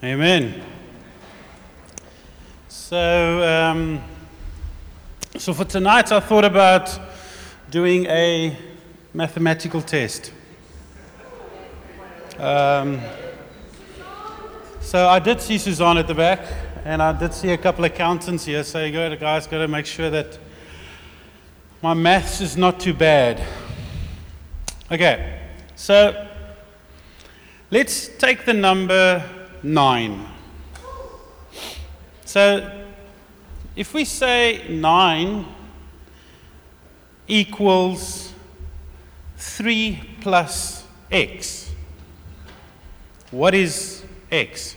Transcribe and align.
Amen. 0.00 0.62
So, 2.68 3.42
um, 3.42 4.00
so 5.36 5.52
for 5.52 5.64
tonight, 5.64 6.12
I 6.12 6.20
thought 6.20 6.44
about 6.44 7.00
doing 7.68 8.06
a 8.06 8.56
mathematical 9.12 9.82
test. 9.82 10.32
Um, 12.38 13.00
so 14.80 15.08
I 15.08 15.18
did 15.18 15.40
see 15.40 15.58
Suzanne 15.58 15.98
at 15.98 16.06
the 16.06 16.14
back, 16.14 16.46
and 16.84 17.02
I 17.02 17.10
did 17.10 17.34
see 17.34 17.50
a 17.50 17.58
couple 17.58 17.84
of 17.84 17.90
accountants 17.90 18.44
here. 18.44 18.62
So 18.62 18.92
got, 18.92 19.18
guys, 19.18 19.48
got 19.48 19.58
to 19.58 19.66
make 19.66 19.86
sure 19.86 20.10
that 20.10 20.38
my 21.82 21.94
maths 21.94 22.40
is 22.40 22.56
not 22.56 22.78
too 22.78 22.94
bad. 22.94 23.42
Okay, 24.92 25.40
so 25.74 26.28
let's 27.72 28.06
take 28.06 28.44
the 28.44 28.54
number 28.54 29.28
9. 29.62 30.26
So 32.24 32.84
if 33.74 33.94
we 33.94 34.04
say 34.04 34.64
9 34.68 35.46
equals 37.26 38.32
3 39.36 40.00
plus 40.20 40.84
x, 41.10 41.70
what 43.30 43.54
is 43.54 44.04
x? 44.30 44.76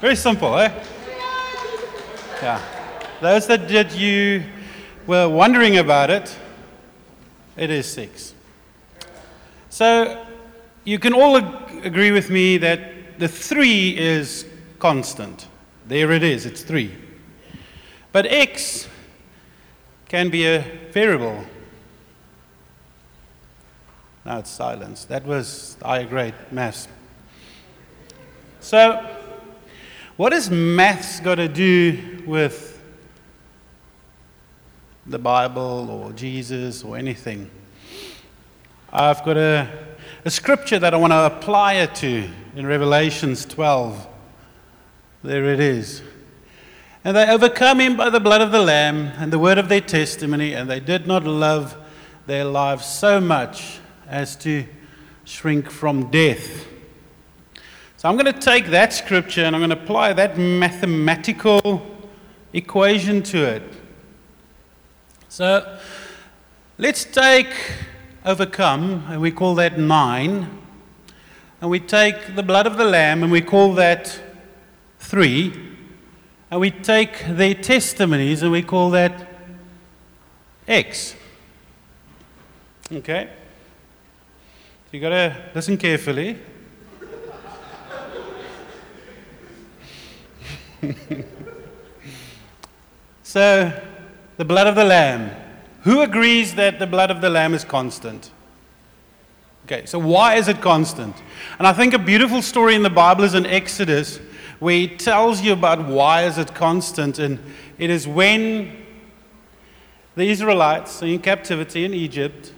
Very 0.00 0.16
simple, 0.16 0.58
eh? 0.58 0.72
Yeah. 2.42 2.60
Those 3.20 3.46
that 3.46 3.68
did 3.68 3.92
you 3.92 4.42
were 5.06 5.28
wondering 5.28 5.78
about 5.78 6.10
it, 6.10 6.36
it 7.56 7.70
is 7.70 7.86
6. 7.92 8.34
So 9.70 10.26
you 10.84 10.98
can 10.98 11.12
all 11.12 11.36
agree 11.82 12.12
with 12.12 12.30
me 12.30 12.58
that 12.58 13.18
the 13.18 13.28
3 13.28 13.96
is 13.98 14.46
constant. 14.78 15.46
There 15.86 16.10
it 16.12 16.22
is, 16.22 16.46
it's 16.46 16.62
3. 16.62 16.90
But 18.12 18.26
x 18.26 18.88
can 20.08 20.28
be 20.28 20.46
a 20.46 20.60
variable. 20.92 21.44
Now 24.24 24.38
it's 24.38 24.50
silence. 24.50 25.04
That 25.06 25.24
was 25.24 25.76
I 25.82 26.04
grade 26.04 26.34
maths. 26.50 26.86
So, 28.60 29.04
what 30.16 30.32
has 30.32 30.50
maths 30.50 31.18
got 31.20 31.36
to 31.36 31.48
do 31.48 32.22
with 32.26 32.80
the 35.06 35.18
Bible 35.18 35.90
or 35.90 36.12
Jesus 36.12 36.84
or 36.84 36.96
anything? 36.96 37.50
I've 38.94 39.24
got 39.24 39.38
a, 39.38 39.66
a 40.26 40.30
scripture 40.30 40.78
that 40.78 40.92
I 40.92 40.98
want 40.98 41.14
to 41.14 41.24
apply 41.24 41.74
it 41.74 41.94
to 41.96 42.28
in 42.54 42.66
Revelations 42.66 43.46
12. 43.46 44.06
There 45.22 45.50
it 45.50 45.60
is. 45.60 46.02
And 47.02 47.16
they 47.16 47.26
overcome 47.26 47.80
him 47.80 47.96
by 47.96 48.10
the 48.10 48.20
blood 48.20 48.42
of 48.42 48.52
the 48.52 48.60
Lamb 48.60 49.12
and 49.16 49.32
the 49.32 49.38
word 49.38 49.56
of 49.56 49.70
their 49.70 49.80
testimony, 49.80 50.52
and 50.52 50.68
they 50.68 50.78
did 50.78 51.06
not 51.06 51.24
love 51.24 51.74
their 52.26 52.44
lives 52.44 52.84
so 52.84 53.18
much 53.18 53.78
as 54.06 54.36
to 54.36 54.66
shrink 55.24 55.70
from 55.70 56.10
death. 56.10 56.66
So 57.96 58.10
I'm 58.10 58.18
going 58.18 58.30
to 58.30 58.38
take 58.38 58.66
that 58.66 58.92
scripture 58.92 59.44
and 59.44 59.56
I'm 59.56 59.60
going 59.60 59.70
to 59.70 59.82
apply 59.82 60.12
that 60.12 60.36
mathematical 60.36 61.80
equation 62.52 63.22
to 63.22 63.42
it. 63.42 63.62
So 65.30 65.78
let's 66.76 67.06
take 67.06 67.54
overcome, 68.24 69.04
and 69.08 69.20
we 69.20 69.30
call 69.30 69.54
that 69.56 69.78
nine. 69.78 70.58
And 71.60 71.70
we 71.70 71.80
take 71.80 72.34
the 72.34 72.42
blood 72.42 72.66
of 72.66 72.76
the 72.76 72.84
Lamb, 72.84 73.22
and 73.22 73.30
we 73.30 73.40
call 73.40 73.74
that 73.74 74.20
three. 74.98 75.52
And 76.50 76.60
we 76.60 76.70
take 76.70 77.24
their 77.26 77.54
testimonies, 77.54 78.42
and 78.42 78.50
we 78.52 78.62
call 78.62 78.90
that 78.90 79.28
X. 80.66 81.14
Okay? 82.90 83.28
You 84.90 85.00
got 85.00 85.08
to 85.10 85.50
listen 85.54 85.76
carefully. 85.78 86.38
so, 93.22 93.72
the 94.36 94.44
blood 94.44 94.66
of 94.66 94.74
the 94.74 94.84
Lamb. 94.84 95.41
Who 95.82 96.00
agrees 96.00 96.54
that 96.54 96.78
the 96.78 96.86
blood 96.86 97.10
of 97.10 97.20
the 97.20 97.30
Lamb 97.30 97.54
is 97.54 97.64
constant? 97.64 98.30
Okay, 99.66 99.86
so 99.86 99.98
why 99.98 100.34
is 100.34 100.48
it 100.48 100.60
constant? 100.60 101.14
And 101.58 101.66
I 101.66 101.72
think 101.72 101.94
a 101.94 101.98
beautiful 101.98 102.42
story 102.42 102.74
in 102.74 102.82
the 102.82 102.90
Bible 102.90 103.24
is 103.24 103.34
in 103.34 103.46
Exodus 103.46 104.18
where 104.58 104.76
it 104.76 104.98
tells 104.98 105.40
you 105.40 105.52
about 105.52 105.86
why 105.86 106.24
is 106.24 106.38
it 106.38 106.54
constant. 106.54 107.18
And 107.18 107.38
it 107.78 107.90
is 107.90 108.06
when 108.06 108.84
the 110.14 110.28
Israelites 110.28 111.02
are 111.02 111.06
in 111.06 111.20
captivity 111.20 111.84
in 111.84 111.94
Egypt 111.94 112.52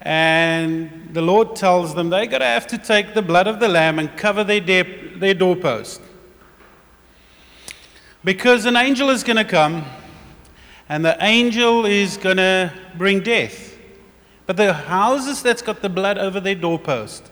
and 0.00 1.10
the 1.12 1.20
Lord 1.22 1.56
tells 1.56 1.94
them 1.94 2.08
they're 2.08 2.26
going 2.26 2.40
to 2.40 2.46
have 2.46 2.66
to 2.68 2.78
take 2.78 3.14
the 3.14 3.22
blood 3.22 3.46
of 3.46 3.58
the 3.58 3.68
lamb 3.68 3.98
and 3.98 4.16
cover 4.16 4.44
their, 4.44 4.60
de- 4.60 5.18
their 5.18 5.34
doorpost. 5.34 6.00
Because 8.24 8.64
an 8.64 8.76
angel 8.76 9.10
is 9.10 9.24
going 9.24 9.36
to 9.36 9.44
come 9.44 9.84
and 10.88 11.04
the 11.04 11.16
angel 11.20 11.84
is 11.84 12.16
going 12.16 12.38
to 12.38 12.72
bring 12.96 13.20
death. 13.20 13.76
But 14.46 14.56
the 14.56 14.72
houses 14.72 15.42
that's 15.42 15.60
got 15.60 15.82
the 15.82 15.88
blood 15.88 16.16
over 16.16 16.40
their 16.40 16.54
doorpost 16.54 17.30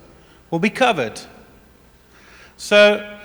will 0.51 0.59
be 0.59 0.71
covered. 0.71 1.21
So 2.57 3.19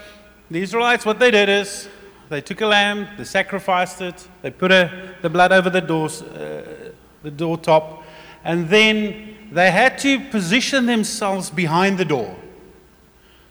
the 0.50 0.62
Israelites, 0.62 1.06
what 1.06 1.20
they 1.20 1.32
did 1.32 1.50
is 1.50 1.90
they 2.30 2.42
took 2.42 2.62
a 2.62 2.68
lamb, 2.68 3.08
they 3.18 3.26
sacrificed 3.26 4.02
it, 4.02 4.28
they 4.42 4.52
put 4.52 4.72
a, 4.72 5.16
the 5.22 5.30
blood 5.30 5.52
over 5.52 5.70
the 5.70 5.82
doors, 5.82 6.22
uh, 6.22 6.92
the 7.24 7.32
door 7.32 7.58
top, 7.58 8.04
and 8.44 8.70
then 8.70 9.36
they 9.52 9.70
had 9.70 9.98
to 10.00 10.20
position 10.30 10.86
themselves 10.86 11.50
behind 11.50 11.98
the 11.98 12.06
door. 12.06 12.36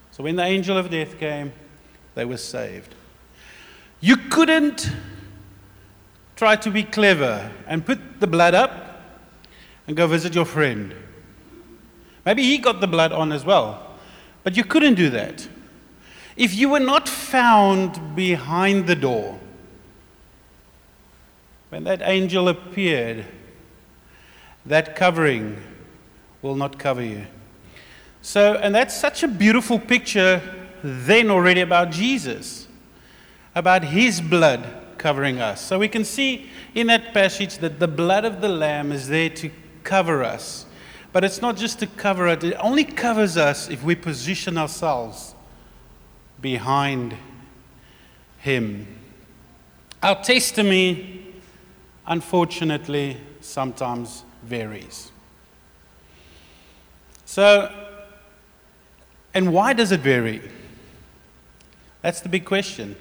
So 0.09 0.23
when 0.23 0.35
the 0.35 0.43
angel 0.43 0.77
of 0.77 0.89
death 0.89 1.19
came, 1.19 1.53
they 2.15 2.25
were 2.25 2.37
saved. 2.37 2.95
You 3.99 4.17
couldn't 4.17 4.91
try 6.41 6.55
to 6.55 6.71
be 6.71 6.81
clever 6.81 7.51
and 7.67 7.85
put 7.85 8.19
the 8.19 8.25
blood 8.25 8.55
up 8.55 8.99
and 9.85 9.95
go 9.95 10.07
visit 10.07 10.33
your 10.33 10.43
friend. 10.43 10.91
Maybe 12.25 12.41
he 12.41 12.57
got 12.57 12.81
the 12.81 12.87
blood 12.87 13.11
on 13.11 13.31
as 13.31 13.45
well, 13.45 13.95
but 14.43 14.57
you 14.57 14.63
couldn't 14.63 14.95
do 14.95 15.11
that. 15.11 15.47
If 16.35 16.55
you 16.55 16.69
were 16.69 16.79
not 16.79 17.07
found 17.07 18.15
behind 18.15 18.87
the 18.87 18.95
door, 18.95 19.39
when 21.69 21.83
that 21.83 22.01
angel 22.01 22.49
appeared, 22.49 23.23
that 24.65 24.95
covering 24.95 25.61
will 26.41 26.55
not 26.55 26.79
cover 26.79 27.03
you. 27.03 27.27
So, 28.23 28.55
and 28.55 28.73
that's 28.73 28.99
such 28.99 29.21
a 29.21 29.27
beautiful 29.27 29.77
picture 29.77 30.41
then 30.81 31.29
already 31.29 31.61
about 31.61 31.91
Jesus, 31.91 32.67
about 33.53 33.83
his 33.83 34.19
blood 34.19 34.80
covering 35.01 35.41
us. 35.41 35.59
So 35.59 35.79
we 35.79 35.87
can 35.87 36.05
see 36.05 36.49
in 36.75 36.87
that 36.87 37.11
passage 37.13 37.57
that 37.57 37.79
the 37.79 37.87
blood 37.87 38.23
of 38.23 38.39
the 38.39 38.47
Lamb 38.47 38.91
is 38.91 39.07
there 39.07 39.29
to 39.31 39.49
cover 39.83 40.23
us. 40.23 40.67
But 41.11 41.23
it's 41.23 41.41
not 41.41 41.57
just 41.57 41.79
to 41.79 41.87
cover 41.87 42.27
it, 42.27 42.43
it 42.43 42.53
only 42.59 42.85
covers 42.85 43.35
us 43.35 43.69
if 43.69 43.83
we 43.83 43.95
position 43.95 44.57
ourselves 44.57 45.33
behind 46.39 47.17
him. 48.37 48.87
Our 50.03 50.23
testimony, 50.23 51.33
unfortunately, 52.05 53.17
sometimes 53.41 54.23
varies. 54.43 55.11
So, 57.25 57.73
and 59.33 59.51
why 59.51 59.73
does 59.73 59.91
it 59.91 60.01
vary? 60.01 60.41
That's 62.01 62.21
the 62.21 62.29
big 62.29 62.45
question. 62.45 62.95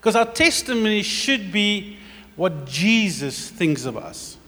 Because 0.00 0.16
our 0.16 0.24
testimony 0.24 1.02
should 1.02 1.52
be 1.52 1.98
what 2.34 2.64
Jesus 2.64 3.50
thinks 3.50 3.84
of 3.84 3.98
us. 3.98 4.38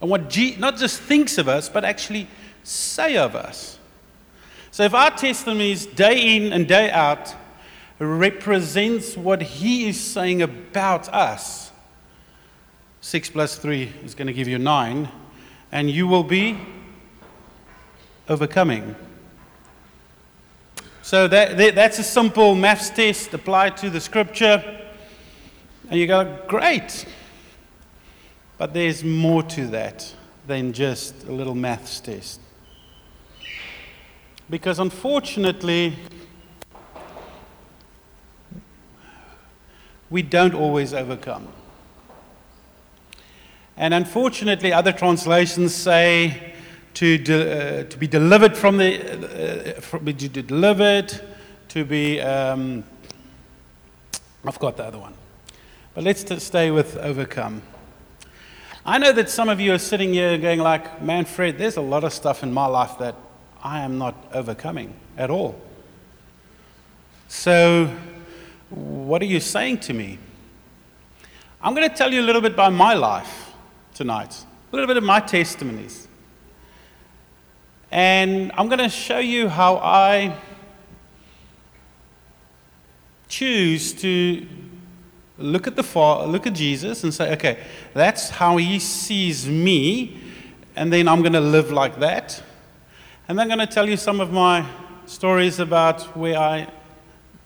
And 0.00 0.08
what 0.08 0.30
Je- 0.30 0.54
not 0.56 0.76
just 0.76 1.00
thinks 1.00 1.38
of 1.38 1.48
us, 1.48 1.68
but 1.68 1.84
actually 1.84 2.28
say 2.62 3.16
of 3.16 3.34
us. 3.34 3.80
So 4.70 4.84
if 4.84 4.94
our 4.94 5.10
testimony 5.10 5.72
is 5.72 5.86
day 5.86 6.36
in 6.36 6.52
and 6.52 6.68
day 6.68 6.88
out 6.88 7.34
represents 7.98 9.16
what 9.16 9.42
he 9.42 9.88
is 9.88 10.00
saying 10.00 10.40
about 10.40 11.08
us, 11.08 11.72
six 13.00 13.28
plus 13.28 13.58
three 13.58 13.92
is 14.04 14.14
going 14.14 14.28
to 14.28 14.32
give 14.32 14.46
you 14.46 14.58
nine, 14.58 15.08
and 15.72 15.90
you 15.90 16.06
will 16.06 16.24
be 16.24 16.56
overcoming. 18.28 18.94
So 21.02 21.26
that, 21.26 21.56
that, 21.56 21.74
that's 21.74 21.98
a 21.98 22.04
simple 22.04 22.54
maths 22.54 22.88
test 22.90 23.34
applied 23.34 23.76
to 23.78 23.90
the 23.90 24.00
scripture. 24.00 24.78
And 25.92 26.00
you 26.00 26.06
go, 26.06 26.38
great. 26.48 27.04
But 28.56 28.72
there's 28.72 29.04
more 29.04 29.42
to 29.42 29.66
that 29.66 30.14
than 30.46 30.72
just 30.72 31.24
a 31.24 31.32
little 31.32 31.54
maths 31.54 32.00
test. 32.00 32.40
Because 34.48 34.78
unfortunately, 34.78 35.94
we 40.08 40.22
don't 40.22 40.54
always 40.54 40.94
overcome. 40.94 41.48
And 43.76 43.92
unfortunately, 43.92 44.72
other 44.72 44.92
translations 44.92 45.74
say 45.74 46.54
to, 46.94 47.18
de- 47.18 47.82
uh, 47.82 47.84
to 47.84 47.98
be 47.98 48.06
delivered 48.06 48.56
from 48.56 48.78
the, 48.78 49.74
uh, 49.74 49.76
uh 49.76 49.80
from, 49.82 50.06
to 50.06 50.12
delivered, 50.14 51.20
to 51.68 51.84
be, 51.84 52.18
um, 52.22 52.82
I've 54.46 54.58
got 54.58 54.78
the 54.78 54.84
other 54.84 54.98
one. 54.98 55.12
But 55.94 56.04
let's 56.04 56.42
stay 56.42 56.70
with 56.70 56.96
overcome. 56.96 57.60
I 58.84 58.96
know 58.96 59.12
that 59.12 59.28
some 59.28 59.50
of 59.50 59.60
you 59.60 59.74
are 59.74 59.78
sitting 59.78 60.14
here 60.14 60.38
going 60.38 60.58
like, 60.58 61.02
man, 61.02 61.26
Fred, 61.26 61.58
there's 61.58 61.76
a 61.76 61.82
lot 61.82 62.02
of 62.02 62.14
stuff 62.14 62.42
in 62.42 62.52
my 62.52 62.64
life 62.64 62.98
that 62.98 63.14
I 63.62 63.80
am 63.80 63.98
not 63.98 64.14
overcoming 64.32 64.94
at 65.18 65.28
all. 65.28 65.60
So, 67.28 67.94
what 68.70 69.20
are 69.20 69.26
you 69.26 69.38
saying 69.38 69.80
to 69.80 69.92
me? 69.92 70.18
I'm 71.60 71.74
going 71.74 71.88
to 71.88 71.94
tell 71.94 72.10
you 72.10 72.22
a 72.22 72.26
little 72.26 72.40
bit 72.40 72.54
about 72.54 72.72
my 72.72 72.94
life 72.94 73.52
tonight, 73.94 74.34
a 74.72 74.74
little 74.74 74.88
bit 74.88 74.96
of 74.96 75.04
my 75.04 75.20
testimonies. 75.20 76.08
And 77.90 78.50
I'm 78.54 78.68
going 78.68 78.78
to 78.78 78.88
show 78.88 79.18
you 79.18 79.48
how 79.48 79.76
I 79.76 80.38
choose 83.28 83.92
to 83.92 84.46
look 85.42 85.66
at 85.66 85.76
the 85.76 85.82
Father, 85.82 86.26
look 86.26 86.46
at 86.46 86.54
Jesus 86.54 87.04
and 87.04 87.12
say, 87.12 87.32
okay, 87.34 87.58
that's 87.94 88.30
how 88.30 88.56
he 88.56 88.78
sees 88.78 89.46
me, 89.48 90.20
and 90.76 90.92
then 90.92 91.08
I'm 91.08 91.20
going 91.20 91.32
to 91.34 91.40
live 91.40 91.70
like 91.70 91.98
that. 92.00 92.42
And 93.28 93.40
I'm 93.40 93.48
going 93.48 93.58
to 93.58 93.66
tell 93.66 93.88
you 93.88 93.96
some 93.96 94.20
of 94.20 94.32
my 94.32 94.66
stories 95.06 95.58
about 95.58 96.02
where 96.16 96.38
I 96.38 96.68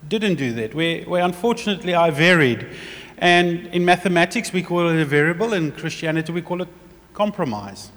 didn't 0.06 0.36
do 0.36 0.52
that, 0.54 0.74
where, 0.74 1.02
where 1.02 1.24
unfortunately 1.24 1.94
I 1.94 2.10
varied. 2.10 2.66
And 3.18 3.66
in 3.68 3.84
mathematics, 3.84 4.52
we 4.52 4.62
call 4.62 4.88
it 4.88 5.00
a 5.00 5.04
variable. 5.04 5.52
In 5.52 5.72
Christianity, 5.72 6.32
we 6.32 6.42
call 6.42 6.62
it 6.62 6.68
compromise. 7.14 7.90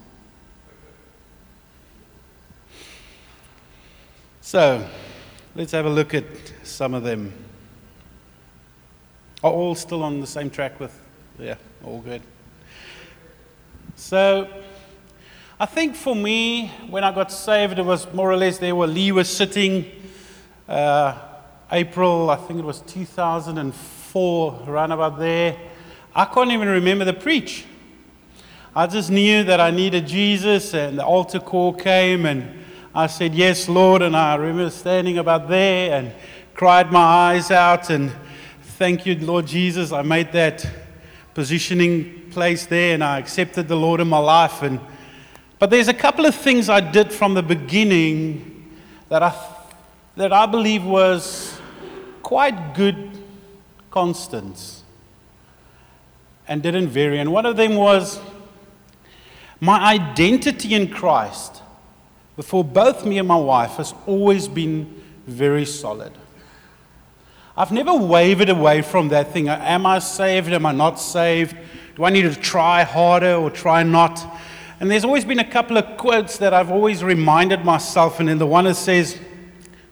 So, 4.42 4.88
let's 5.56 5.74
have 5.74 5.86
a 5.86 5.90
look 5.90 6.14
at 6.14 6.26
some 6.64 6.94
of 6.94 7.04
them. 7.04 7.34
Are 9.42 9.52
all 9.52 9.74
still 9.74 10.04
on 10.04 10.20
the 10.20 10.28
same 10.28 10.50
track 10.50 10.82
with? 10.82 10.98
Yeah, 11.40 11.56
all 11.86 12.02
good. 12.02 12.22
So, 13.96 14.50
I 15.58 15.66
think 15.66 15.96
for 15.96 16.14
me, 16.14 16.68
when 16.90 17.06
I 17.06 17.14
got 17.14 17.32
saved, 17.32 17.80
it 17.80 17.86
was 17.86 18.12
more 18.14 18.30
or 18.30 18.36
less 18.36 18.58
there 18.58 18.76
where 18.76 18.88
Lee 18.88 19.14
was 19.14 19.34
sitting. 19.34 19.86
Uh, 20.68 21.18
April, 21.72 22.30
I 22.30 22.36
think 22.36 22.60
it 22.60 22.66
was 22.66 22.82
2004, 22.82 24.64
around 24.68 24.92
about 24.92 25.18
there. 25.18 25.56
I 26.14 26.26
can't 26.26 26.52
even 26.52 26.68
remember 26.68 27.06
the 27.06 27.14
preach. 27.14 27.66
I 28.76 28.88
just 28.88 29.10
knew 29.10 29.46
that 29.46 29.62
I 29.62 29.72
needed 29.72 30.06
Jesus, 30.06 30.74
and 30.74 31.00
the 31.00 31.06
altar 31.06 31.40
call 31.40 31.74
came, 31.74 32.26
and 32.26 32.60
I 32.94 33.08
said, 33.08 33.34
Yes, 33.34 33.70
Lord. 33.70 34.02
And 34.02 34.18
I 34.18 34.36
remember 34.36 34.70
standing 34.70 35.18
about 35.18 35.48
there 35.48 35.94
and 35.98 36.12
cried 36.56 36.92
my 36.92 37.00
eyes 37.00 37.52
out, 37.52 37.90
and 37.90 38.12
thank 38.80 39.06
you, 39.06 39.14
Lord 39.16 39.46
Jesus. 39.46 39.92
I 39.92 40.04
made 40.04 40.32
that 40.32 40.66
positioning 41.34 42.30
place 42.32 42.66
there, 42.66 42.94
and 42.94 43.04
I 43.04 43.20
accepted 43.20 43.68
the 43.68 43.76
Lord 43.76 44.00
in 44.00 44.08
my 44.08 44.20
life. 44.20 44.62
And, 44.62 44.80
but 45.60 45.70
there's 45.70 45.90
a 45.90 45.94
couple 45.94 46.26
of 46.26 46.34
things 46.34 46.70
I 46.70 46.80
did 46.80 47.12
from 47.12 47.34
the 47.34 47.44
beginning 47.44 48.72
that 49.10 49.22
I, 49.22 49.36
that 50.16 50.32
I 50.32 50.46
believe 50.46 50.86
was 50.86 51.60
quite 52.24 52.74
good 52.74 53.22
constants 53.92 54.84
and 56.48 56.64
didn't 56.64 56.88
vary. 56.88 57.20
And 57.20 57.34
one 57.34 57.46
of 57.46 57.58
them 57.58 57.76
was 57.76 58.18
my 59.60 59.92
identity 59.92 60.74
in 60.74 60.88
Christ 60.88 61.62
before 62.38 62.64
both 62.64 63.06
me 63.06 63.18
and 63.18 63.28
my 63.28 63.36
wife 63.36 63.72
has 63.72 63.94
always 64.08 64.48
been 64.48 65.04
very 65.28 65.66
solid. 65.66 66.14
I've 67.60 67.74
never 67.74 67.94
wavered 67.94 68.48
away 68.48 68.82
from 68.82 69.10
that 69.10 69.34
thing. 69.34 69.50
Uh, 69.50 69.60
Am 69.62 69.86
I 69.86 70.00
saved? 70.00 70.48
Am 70.54 70.66
I 70.66 70.72
not 70.72 70.98
saved? 70.98 71.58
Do 71.98 72.06
I 72.06 72.10
need 72.10 72.22
to 72.22 72.34
try 72.34 72.84
harder 72.84 73.34
or 73.34 73.52
try 73.52 73.84
not? 73.84 74.26
And 74.80 74.90
there's 74.90 75.04
always 75.04 75.26
been 75.26 75.40
a 75.40 75.52
couple 75.52 75.78
of 75.78 75.98
quotes 75.98 76.38
that 76.38 76.54
I've 76.54 76.72
always 76.72 77.04
reminded 77.04 77.66
myself, 77.66 78.22
and 78.22 78.30
then 78.30 78.38
the 78.38 78.48
one 78.48 78.64
that 78.64 78.76
says, 78.76 79.20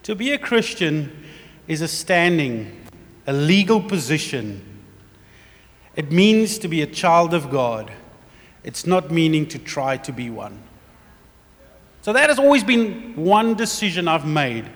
To 0.04 0.16
be 0.16 0.32
a 0.32 0.38
Christian 0.38 1.26
is 1.68 1.82
a 1.82 1.90
standing, 1.90 2.88
a 3.28 3.34
legal 3.34 3.82
position. 3.82 4.64
It 5.98 6.10
means 6.10 6.58
to 6.60 6.70
be 6.70 6.82
a 6.84 6.88
child 6.88 7.34
of 7.34 7.50
God. 7.50 7.92
It's 8.64 8.88
not 8.88 9.12
meaning 9.12 9.46
to 9.48 9.60
try 9.60 9.98
to 9.98 10.14
be 10.14 10.30
one. 10.30 10.64
So 12.02 12.14
that 12.14 12.30
has 12.30 12.40
always 12.40 12.64
been 12.64 13.14
one 13.18 13.56
decision 13.56 14.08
I've 14.08 14.26
made 14.26 14.70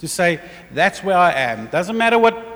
to 0.00 0.08
say, 0.08 0.40
that's 0.72 1.04
where 1.04 1.16
I 1.16 1.32
am. 1.32 1.66
Doesn't 1.68 1.96
matter 1.96 2.18
what 2.18 2.46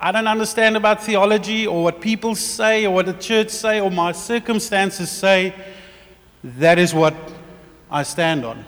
I 0.00 0.12
don't 0.12 0.26
understand 0.26 0.76
about 0.76 1.02
theology 1.02 1.66
or 1.66 1.84
what 1.84 2.00
people 2.00 2.34
say 2.34 2.86
or 2.86 2.94
what 2.94 3.06
the 3.06 3.12
church 3.12 3.50
say 3.50 3.80
or 3.80 3.90
my 3.90 4.12
circumstances 4.12 5.10
say. 5.10 5.54
That 6.42 6.78
is 6.78 6.94
what 6.94 7.14
I 7.90 8.04
stand 8.04 8.46
on. 8.46 8.64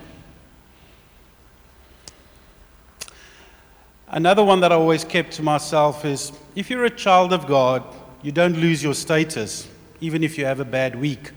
Another 4.08 4.44
one 4.44 4.60
that 4.60 4.72
I 4.72 4.74
always 4.74 5.04
kept 5.04 5.32
to 5.34 5.42
myself 5.42 6.04
is 6.04 6.32
if 6.54 6.68
you're 6.68 6.84
a 6.84 6.90
child 6.90 7.32
of 7.32 7.46
God, 7.46 7.82
you 8.20 8.30
don't 8.30 8.58
lose 8.58 8.82
your 8.82 8.94
status, 8.94 9.66
even 10.00 10.22
if 10.22 10.36
you 10.36 10.44
have 10.44 10.60
a 10.60 10.66
bad 10.66 11.00
week. 11.00 11.30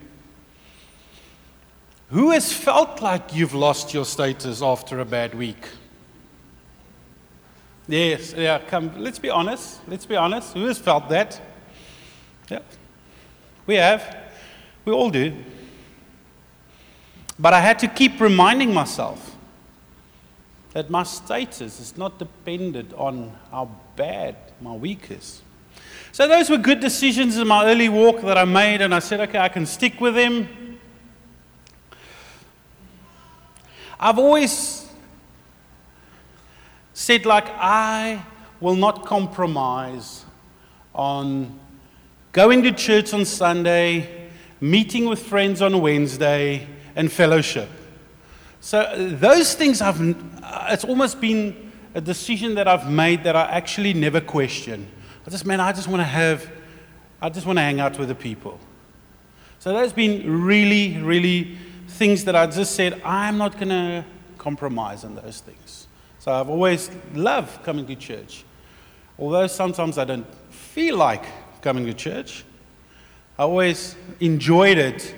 Who 2.09 2.31
has 2.31 2.51
felt 2.51 3.01
like 3.01 3.33
you've 3.33 3.53
lost 3.53 3.93
your 3.93 4.03
status 4.03 4.61
after 4.61 4.99
a 4.99 5.05
bad 5.05 5.35
week? 5.35 5.65
Yes, 7.87 8.33
yeah, 8.35 8.59
come, 8.59 8.91
let's 8.97 9.19
be 9.19 9.29
honest. 9.29 9.79
Let's 9.87 10.05
be 10.05 10.15
honest. 10.15 10.53
Who 10.53 10.65
has 10.65 10.79
felt 10.79 11.07
that? 11.09 11.39
Yeah. 12.49 12.59
We 13.67 13.75
have. 13.75 14.17
We 14.85 14.91
all 14.91 15.09
do. 15.09 15.35
But 17.37 17.53
I 17.53 17.61
had 17.61 17.79
to 17.79 17.87
keep 17.87 18.19
reminding 18.19 18.73
myself 18.73 19.35
that 20.73 20.89
my 20.89 21.03
status 21.03 21.79
is 21.79 21.97
not 21.97 22.17
dependent 22.17 22.93
on 22.93 23.33
how 23.51 23.69
bad 23.95 24.35
my 24.61 24.73
week 24.73 25.11
is. 25.11 25.41
So, 26.11 26.27
those 26.27 26.49
were 26.49 26.57
good 26.57 26.79
decisions 26.79 27.37
in 27.37 27.47
my 27.47 27.65
early 27.65 27.89
walk 27.89 28.21
that 28.21 28.37
I 28.37 28.45
made, 28.45 28.81
and 28.81 28.95
I 28.95 28.99
said, 28.99 29.19
okay, 29.21 29.39
I 29.39 29.49
can 29.49 29.65
stick 29.65 29.99
with 29.99 30.15
them. 30.15 30.79
I've 33.99 34.17
always 34.17 34.84
said, 36.95 37.25
like, 37.25 37.47
I 37.49 38.25
will 38.61 38.75
not 38.75 39.05
compromise 39.05 40.23
on 40.93 41.59
going 42.31 42.63
to 42.63 42.71
church 42.71 43.13
on 43.13 43.25
Sunday, 43.25 44.29
meeting 44.61 45.05
with 45.05 45.21
friends 45.21 45.61
on 45.61 45.81
Wednesday, 45.81 46.65
and 46.95 47.11
fellowship. 47.11 47.67
So, 48.61 49.09
those 49.11 49.55
things 49.55 49.81
I've, 49.81 49.99
uh, 50.41 50.67
it's 50.69 50.85
almost 50.85 51.19
been 51.19 51.69
a 51.93 51.99
decision 51.99 52.55
that 52.55 52.65
I've 52.65 52.89
made 52.89 53.25
that 53.25 53.35
I 53.35 53.43
actually 53.43 53.93
never 53.93 54.21
question. 54.21 54.87
I 55.27 55.29
just, 55.29 55.45
man, 55.45 55.59
I 55.59 55.73
just 55.73 55.89
want 55.89 55.99
to 55.99 56.05
have, 56.05 56.49
I 57.21 57.27
just 57.27 57.45
want 57.45 57.57
to 57.57 57.63
hang 57.63 57.81
out 57.81 57.99
with 57.99 58.07
the 58.07 58.15
people. 58.15 58.57
So, 59.59 59.73
that's 59.73 59.91
been 59.91 60.45
really, 60.45 60.97
really 61.01 61.57
things 61.89 62.23
that 62.23 62.37
I 62.37 62.47
just 62.47 62.73
said, 62.73 63.01
I'm 63.03 63.37
not 63.37 63.55
going 63.55 63.67
to 63.67 64.05
compromise 64.37 65.03
on 65.03 65.15
those 65.15 65.41
things. 65.41 65.84
So, 66.25 66.33
I've 66.33 66.49
always 66.49 66.89
loved 67.13 67.63
coming 67.63 67.85
to 67.85 67.95
church. 67.95 68.43
Although 69.19 69.45
sometimes 69.45 69.99
I 69.99 70.05
don't 70.05 70.25
feel 70.49 70.97
like 70.97 71.23
coming 71.61 71.85
to 71.85 71.93
church, 71.93 72.43
I 73.37 73.43
always 73.43 73.95
enjoyed 74.19 74.79
it 74.79 75.13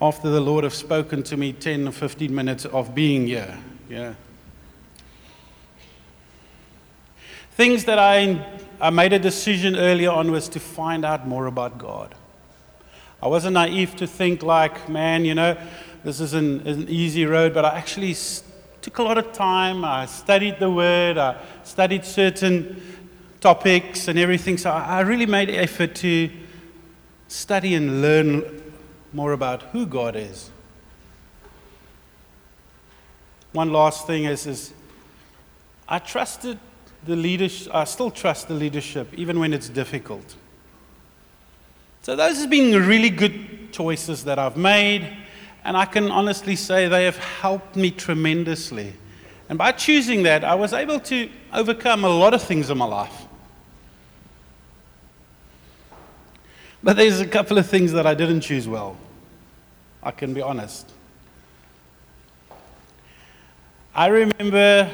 after 0.00 0.30
the 0.30 0.40
Lord 0.40 0.64
have 0.64 0.72
spoken 0.72 1.22
to 1.24 1.36
me 1.36 1.52
10 1.52 1.88
or 1.88 1.92
15 1.92 2.34
minutes 2.34 2.64
of 2.64 2.94
being 2.94 3.26
here. 3.26 3.54
Yeah. 3.90 4.14
Things 7.50 7.84
that 7.84 7.98
I, 7.98 8.42
I 8.80 8.88
made 8.88 9.12
a 9.12 9.18
decision 9.18 9.76
earlier 9.76 10.10
on 10.10 10.30
was 10.30 10.48
to 10.48 10.58
find 10.58 11.04
out 11.04 11.28
more 11.28 11.44
about 11.44 11.76
God. 11.76 12.14
I 13.22 13.28
wasn't 13.28 13.52
naive 13.52 13.94
to 13.96 14.06
think 14.06 14.42
like, 14.42 14.88
man, 14.88 15.26
you 15.26 15.34
know, 15.34 15.54
this 16.02 16.18
is 16.18 16.32
an, 16.32 16.66
an 16.66 16.88
easy 16.88 17.26
road, 17.26 17.52
but 17.52 17.66
I 17.66 17.76
actually 17.76 18.14
took 18.88 19.00
a 19.00 19.02
lot 19.02 19.18
of 19.18 19.34
time. 19.34 19.84
I 19.84 20.06
studied 20.06 20.58
the 20.58 20.70
Word, 20.70 21.18
I 21.18 21.36
studied 21.62 22.06
certain 22.06 22.80
topics 23.38 24.08
and 24.08 24.18
everything. 24.18 24.56
So 24.56 24.70
I 24.70 25.00
really 25.00 25.26
made 25.26 25.50
effort 25.50 25.94
to 25.96 26.30
study 27.28 27.74
and 27.74 28.00
learn 28.00 28.62
more 29.12 29.32
about 29.32 29.64
who 29.64 29.84
God 29.84 30.16
is. 30.16 30.50
One 33.52 33.74
last 33.74 34.06
thing 34.06 34.24
is, 34.24 34.46
is 34.46 34.72
I 35.86 35.98
trusted 35.98 36.58
the 37.04 37.14
leadership, 37.14 37.74
I 37.74 37.84
still 37.84 38.10
trust 38.10 38.48
the 38.48 38.54
leadership, 38.54 39.12
even 39.12 39.38
when 39.38 39.52
it's 39.52 39.68
difficult. 39.68 40.34
So, 42.00 42.16
those 42.16 42.38
have 42.38 42.48
been 42.48 42.86
really 42.86 43.10
good 43.10 43.70
choices 43.70 44.24
that 44.24 44.38
I've 44.38 44.56
made, 44.56 45.14
and 45.64 45.76
I 45.76 45.84
can 45.84 46.10
honestly 46.10 46.56
say 46.56 46.88
they 46.88 47.04
have 47.04 47.18
helped 47.18 47.76
me 47.76 47.90
tremendously. 47.90 48.92
And 49.48 49.58
by 49.58 49.72
choosing 49.72 50.22
that, 50.24 50.44
I 50.44 50.54
was 50.54 50.72
able 50.72 51.00
to 51.00 51.28
overcome 51.52 52.04
a 52.04 52.08
lot 52.08 52.34
of 52.34 52.42
things 52.42 52.70
in 52.70 52.78
my 52.78 52.84
life. 52.84 53.26
But 56.82 56.96
there's 56.96 57.20
a 57.20 57.26
couple 57.26 57.58
of 57.58 57.66
things 57.66 57.92
that 57.92 58.06
I 58.06 58.14
didn't 58.14 58.42
choose 58.42 58.68
well. 58.68 58.96
I 60.02 60.10
can 60.10 60.32
be 60.32 60.42
honest. 60.42 60.92
I 63.94 64.06
remember 64.06 64.88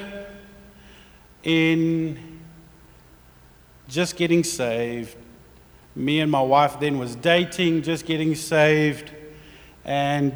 in 1.43 2.39
just 3.87 4.15
getting 4.15 4.43
saved, 4.43 5.15
me 5.95 6.21
and 6.21 6.31
my 6.31 6.41
wife 6.41 6.79
then 6.79 6.97
was 6.97 7.15
dating, 7.15 7.83
just 7.83 8.05
getting 8.05 8.33
saved, 8.33 9.11
and 9.83 10.33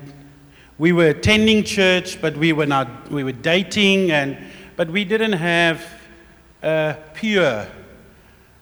we 0.79 0.93
were 0.93 1.09
attending 1.09 1.63
church, 1.63 2.19
but 2.19 2.35
we 2.37 2.53
were 2.53 2.65
not 2.65 3.11
we 3.11 3.23
were 3.23 3.33
dating 3.33 4.11
and 4.11 4.37
but 4.75 4.89
we 4.89 5.03
didn't 5.03 5.33
have 5.33 5.85
a 6.63 6.97
pure 7.13 7.67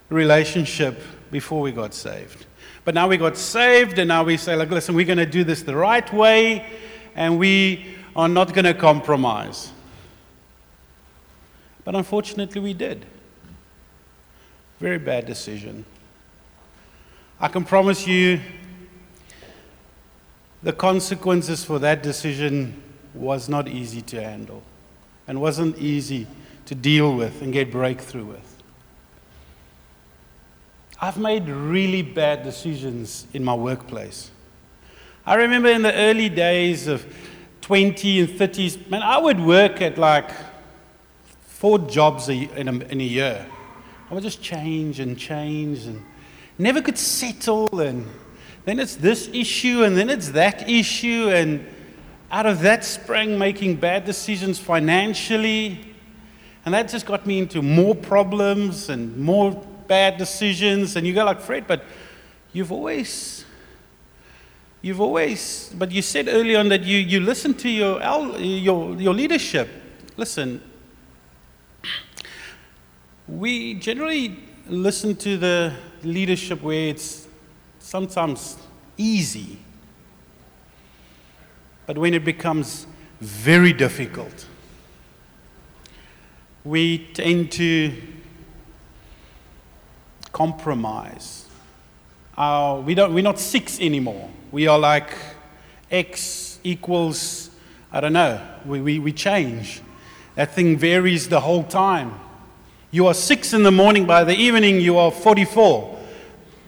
relationship 0.09 0.99
before 1.31 1.61
we 1.61 1.71
got 1.71 1.93
saved. 1.93 2.45
But 2.83 2.95
now 2.95 3.07
we 3.07 3.17
got 3.17 3.37
saved, 3.37 3.99
and 3.99 4.07
now 4.07 4.23
we 4.23 4.37
say, 4.37 4.55
like, 4.55 4.69
listen, 4.69 4.95
we're 4.95 5.05
going 5.05 5.17
to 5.17 5.25
do 5.25 5.43
this 5.43 5.61
the 5.61 5.75
right 5.75 6.11
way, 6.13 6.65
and 7.15 7.37
we 7.37 7.95
are 8.15 8.29
not 8.29 8.53
going 8.53 8.65
to 8.65 8.73
compromise. 8.73 9.71
But 11.83 11.95
unfortunately, 11.95 12.61
we 12.61 12.73
did. 12.73 13.05
Very 14.79 14.99
bad 14.99 15.25
decision. 15.25 15.85
I 17.39 17.49
can 17.49 17.63
promise 17.65 18.07
you 18.07 18.39
the 20.67 20.73
consequences 20.73 21.63
for 21.63 21.79
that 21.79 22.03
decision 22.03 22.83
was 23.13 23.47
not 23.47 23.69
easy 23.69 24.01
to 24.01 24.21
handle 24.21 24.61
and 25.25 25.39
wasn't 25.39 25.77
easy 25.77 26.27
to 26.65 26.75
deal 26.75 27.15
with 27.15 27.41
and 27.41 27.53
get 27.53 27.71
breakthrough 27.71 28.25
with. 28.25 28.61
I've 30.99 31.17
made 31.17 31.47
really 31.47 32.01
bad 32.01 32.43
decisions 32.43 33.27
in 33.31 33.45
my 33.45 33.53
workplace. 33.53 34.29
I 35.25 35.35
remember 35.35 35.69
in 35.69 35.83
the 35.83 35.93
early 35.93 36.27
days 36.27 36.87
of 36.87 37.05
20 37.61 38.19
and 38.19 38.27
30s, 38.27 38.89
man, 38.89 39.03
I 39.03 39.19
would 39.19 39.39
work 39.39 39.81
at 39.81 39.97
like 39.97 40.31
four 41.43 41.79
jobs 41.79 42.27
in 42.27 42.67
a, 42.67 42.73
in 42.73 42.99
a 42.99 43.05
year. 43.05 43.45
I 44.11 44.13
would 44.13 44.23
just 44.23 44.41
change 44.41 44.99
and 44.99 45.17
change 45.17 45.85
and 45.85 46.03
never 46.57 46.81
could 46.81 46.97
settle. 46.97 47.79
And 47.79 48.05
then 48.67 48.81
it's 48.81 48.95
this 48.97 49.29
issue 49.31 49.85
and 49.85 49.95
then 49.95 50.09
it's 50.09 50.31
that 50.31 50.69
issue. 50.69 51.29
And 51.29 51.65
out 52.29 52.45
of 52.45 52.59
that 52.63 52.83
sprang 52.83 53.39
making 53.39 53.77
bad 53.77 54.03
decisions 54.03 54.59
financially. 54.59 55.95
And 56.65 56.73
that 56.73 56.89
just 56.89 57.05
got 57.05 57.25
me 57.25 57.39
into 57.39 57.61
more 57.61 57.95
problems 57.95 58.89
and 58.89 59.17
more 59.17 59.53
bad 59.87 60.17
decisions, 60.17 60.97
and 60.97 61.07
you 61.07 61.13
go 61.13 61.23
like, 61.23 61.39
Fred, 61.39 61.65
but 61.65 61.81
you've 62.51 62.73
always, 62.73 63.45
you've 64.81 64.99
always, 64.99 65.73
but 65.77 65.89
you 65.89 66.01
said 66.01 66.27
early 66.27 66.57
on 66.57 66.67
that 66.67 66.83
you, 66.83 66.97
you 66.97 67.21
listen 67.21 67.53
to 67.53 67.69
your, 67.69 68.01
your, 68.37 68.99
your 68.99 69.13
leadership. 69.13 69.69
Listen, 70.17 70.61
we 73.29 73.75
generally 73.75 74.37
listen 74.67 75.15
to 75.15 75.37
the 75.37 75.73
leadership 76.03 76.61
where 76.61 76.89
it's 76.89 77.26
sometimes 77.87 78.57
easy, 78.97 79.57
but 81.85 81.97
when 81.97 82.13
it 82.13 82.25
becomes 82.25 82.85
very 83.21 83.71
difficult, 83.71 84.45
we 86.65 86.97
tend 87.13 87.49
to 87.49 87.93
compromise. 90.33 91.45
We 92.37 92.93
don't, 92.93 93.13
we're 93.13 93.23
not 93.23 93.39
six 93.39 93.79
anymore. 93.79 94.29
We 94.51 94.67
are 94.67 94.77
like 94.77 95.15
X 95.89 96.59
equals, 96.65 97.51
I 97.89 98.01
don't 98.01 98.11
know, 98.11 98.45
we, 98.65 98.81
we, 98.81 98.99
we 98.99 99.13
change. 99.13 99.81
That 100.35 100.53
thing 100.53 100.77
varies 100.77 101.29
the 101.29 101.39
whole 101.39 101.63
time. 101.63 102.19
You 102.91 103.07
are 103.07 103.13
six 103.13 103.53
in 103.53 103.63
the 103.63 103.71
morning, 103.71 104.05
by 104.05 104.25
the 104.25 104.35
evening, 104.35 104.81
you 104.81 104.97
are 104.97 105.09
44. 105.09 105.96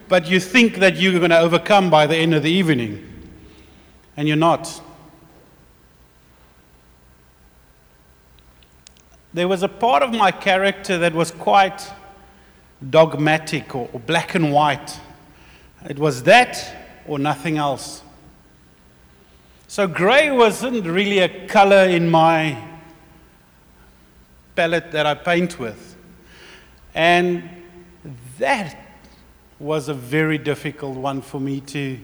But 0.09 0.27
you 0.27 0.39
think 0.39 0.77
that 0.77 0.97
you're 0.97 1.17
going 1.19 1.29
to 1.29 1.39
overcome 1.39 1.91
by 1.91 2.07
the 2.07 2.17
end 2.17 2.33
of 2.33 2.41
the 2.41 2.51
evening, 2.51 3.07
and 4.17 4.27
you're 4.27 4.35
not. 4.35 4.81
There 9.35 9.47
was 9.47 9.61
a 9.61 9.67
part 9.67 10.01
of 10.01 10.11
my 10.11 10.31
character 10.31 10.97
that 10.97 11.13
was 11.13 11.29
quite 11.29 11.87
dogmatic 12.89 13.75
or, 13.75 13.87
or 13.93 13.99
black 13.99 14.33
and 14.33 14.51
white. 14.51 14.99
It 15.87 15.99
was 15.99 16.23
that 16.23 16.75
or 17.07 17.19
nothing 17.19 17.57
else. 17.57 18.01
So 19.67 19.87
gray 19.87 20.31
wasn't 20.31 20.87
really 20.87 21.19
a 21.19 21.47
color 21.47 21.83
in 21.87 22.09
my 22.09 22.59
palette 24.55 24.91
that 24.91 25.05
I 25.05 25.13
paint 25.13 25.59
with. 25.59 25.95
And 26.95 27.47
that 28.39 28.88
was 29.59 29.89
a 29.89 29.93
very 29.93 30.37
difficult 30.37 30.95
one 30.95 31.21
for 31.21 31.39
me 31.39 31.59
to, 31.61 31.99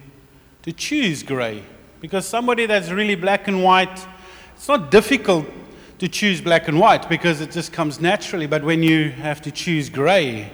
to 0.63 0.73
choose 0.73 1.23
gray. 1.23 1.63
Because 2.01 2.27
somebody 2.27 2.65
that's 2.65 2.91
really 2.91 3.15
black 3.15 3.47
and 3.47 3.63
white, 3.63 4.05
it's 4.55 4.67
not 4.67 4.91
difficult 4.91 5.45
to 5.99 6.07
choose 6.07 6.41
black 6.41 6.67
and 6.67 6.79
white 6.79 7.07
because 7.07 7.39
it 7.39 7.51
just 7.51 7.71
comes 7.71 8.01
naturally. 8.01 8.47
But 8.47 8.63
when 8.63 8.83
you 8.83 9.11
have 9.11 9.41
to 9.43 9.51
choose 9.51 9.89
gray, 9.89 10.51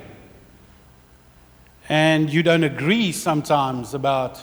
and 1.89 2.31
you 2.31 2.41
don't 2.41 2.63
agree 2.63 3.11
sometimes 3.11 3.93
about 3.93 4.39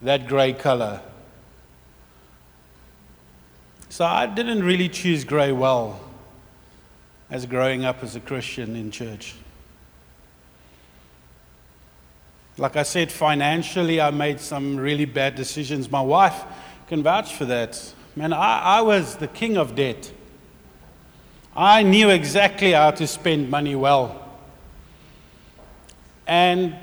that 0.00 0.26
gray 0.26 0.52
color. 0.52 1.02
So 3.88 4.06
I 4.06 4.24
didn't 4.24 4.62
really 4.62 4.88
choose 4.88 5.24
gray 5.24 5.52
well 5.52 6.00
as 7.30 7.44
growing 7.44 7.84
up 7.84 8.02
as 8.02 8.16
a 8.16 8.20
Christian 8.20 8.74
in 8.74 8.90
church. 8.90 9.34
Like 12.62 12.76
I 12.76 12.84
said, 12.84 13.10
financially, 13.10 14.00
I 14.00 14.12
made 14.12 14.38
some 14.38 14.76
really 14.76 15.04
bad 15.04 15.34
decisions. 15.34 15.90
My 15.90 16.00
wife 16.00 16.44
can 16.86 17.02
vouch 17.02 17.34
for 17.34 17.44
that. 17.46 17.92
Man, 18.14 18.32
I, 18.32 18.60
I 18.60 18.80
was 18.82 19.16
the 19.16 19.26
king 19.26 19.56
of 19.56 19.74
debt. 19.74 20.12
I 21.56 21.82
knew 21.82 22.08
exactly 22.10 22.70
how 22.70 22.92
to 22.92 23.04
spend 23.08 23.50
money 23.50 23.74
well. 23.74 24.28
And 26.24 26.76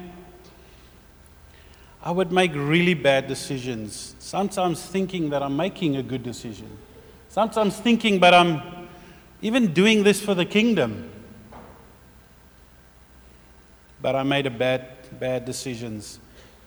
I 2.03 2.12
would 2.12 2.33
make 2.33 2.51
really 2.53 2.93
bad 2.93 3.27
decisions, 3.27 4.15
sometimes 4.19 4.86
thinking 4.86 5.29
that 5.29 5.41
I'm 5.41 5.55
making 5.55 5.95
a 5.95 6.03
good 6.03 6.24
decision, 6.24 6.69
sometimes 7.29 7.79
thinking, 7.79 8.19
but 8.19 8.33
I'm 8.33 8.62
even 9.41 9.74
doing 9.74 10.03
this 10.03 10.19
for 10.19 10.36
the 10.36 10.43
kingdom. 10.43 11.09
But 14.01 14.17
I 14.17 14.24
made 14.24 14.45
a 14.45 14.51
bad, 14.51 14.98
bad 15.17 15.45
decisions 15.45 16.19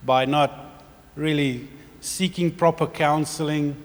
by 0.05 0.25
not 0.25 0.83
really 1.17 1.69
seeking 2.01 2.51
proper 2.51 2.87
counseling, 2.87 3.77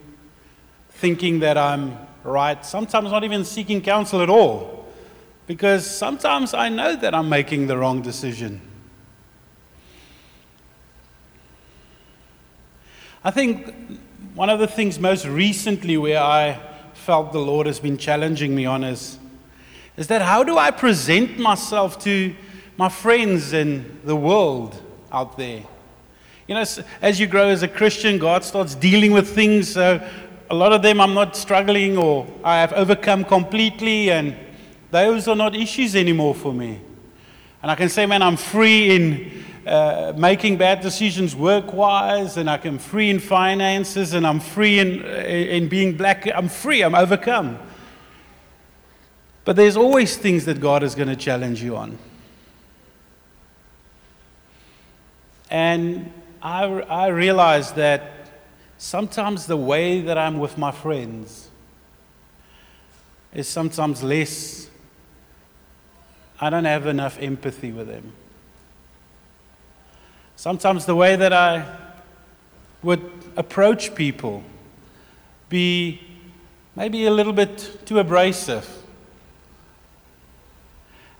thinking 0.89 1.39
that 1.39 1.57
I'm 1.57 1.97
right, 2.23 2.65
sometimes 2.65 3.11
not 3.11 3.23
even 3.23 3.45
seeking 3.45 3.81
counsel 3.81 4.21
at 4.21 4.29
all, 4.29 4.85
because 5.45 5.89
sometimes 5.89 6.53
I 6.53 6.69
know 6.69 6.95
that 6.95 7.13
I'm 7.13 7.29
making 7.29 7.67
the 7.67 7.77
wrong 7.77 8.01
decision. 8.01 8.61
I 13.23 13.31
think 13.31 13.73
one 14.35 14.49
of 14.49 14.59
the 14.59 14.67
things 14.67 14.99
most 14.99 15.25
recently 15.25 15.97
where 15.97 16.21
I 16.21 16.59
felt 16.93 17.31
the 17.33 17.39
Lord 17.39 17.67
has 17.67 17.79
been 17.79 17.97
challenging 17.97 18.55
me 18.55 18.65
on 18.65 18.83
is, 18.83 19.19
is 19.95 20.07
that 20.07 20.21
how 20.21 20.43
do 20.43 20.57
I 20.57 20.71
present 20.71 21.37
myself 21.37 21.99
to 22.03 22.35
my 22.77 22.89
friends 22.89 23.53
and 23.53 23.99
the 24.05 24.15
world 24.15 24.81
out 25.11 25.37
there? 25.37 25.63
You 26.47 26.55
know, 26.55 26.63
as 27.01 27.19
you 27.19 27.27
grow 27.27 27.49
as 27.49 27.63
a 27.63 27.67
Christian, 27.67 28.17
God 28.17 28.43
starts 28.43 28.73
dealing 28.73 29.11
with 29.11 29.27
things. 29.27 29.73
So 29.73 30.07
a 30.49 30.55
lot 30.55 30.71
of 30.71 30.81
them 30.81 31.01
I'm 31.01 31.13
not 31.13 31.35
struggling 31.35 31.97
or 31.97 32.25
I 32.43 32.57
have 32.59 32.71
overcome 32.73 33.25
completely, 33.25 34.11
and 34.11 34.35
those 34.91 35.27
are 35.27 35.35
not 35.35 35.55
issues 35.55 35.95
anymore 35.95 36.33
for 36.33 36.53
me. 36.53 36.79
And 37.61 37.71
I 37.71 37.75
can 37.75 37.89
say, 37.89 38.05
man, 38.05 38.21
I'm 38.21 38.37
free 38.37 38.95
in 38.95 39.43
uh, 39.67 40.13
making 40.15 40.55
bad 40.55 40.79
decisions 40.79 41.35
work 41.35 41.73
wise, 41.73 42.37
and 42.37 42.49
I'm 42.49 42.77
free 42.77 43.09
in 43.09 43.19
finances, 43.19 44.13
and 44.13 44.25
I'm 44.25 44.39
free 44.39 44.79
in, 44.79 45.03
in 45.03 45.67
being 45.67 45.97
black. 45.97 46.29
I'm 46.33 46.47
free, 46.47 46.83
I'm 46.83 46.95
overcome. 46.95 47.59
But 49.43 49.55
there's 49.55 49.75
always 49.75 50.15
things 50.15 50.45
that 50.45 50.61
God 50.61 50.83
is 50.83 50.95
going 50.95 51.09
to 51.09 51.15
challenge 51.15 51.61
you 51.61 51.75
on. 51.75 51.97
And 55.49 56.11
I, 56.41 56.63
I 56.65 57.07
realize 57.07 57.71
that 57.73 58.11
sometimes 58.77 59.45
the 59.45 59.57
way 59.57 60.01
that 60.01 60.17
I'm 60.17 60.39
with 60.39 60.57
my 60.57 60.71
friends 60.71 61.49
is 63.33 63.47
sometimes 63.47 64.03
less. 64.03 64.69
I 66.39 66.49
don't 66.49 66.65
have 66.65 66.85
enough 66.85 67.17
empathy 67.19 67.71
with 67.71 67.87
them. 67.87 68.13
Sometimes 70.35 70.85
the 70.85 70.95
way 70.95 71.15
that 71.15 71.33
I 71.33 71.65
would 72.83 73.09
approach 73.35 73.95
people 73.95 74.43
be 75.49 75.99
maybe 76.75 77.05
a 77.05 77.11
little 77.11 77.33
bit 77.33 77.85
too 77.85 77.99
abrasive. 77.99 78.67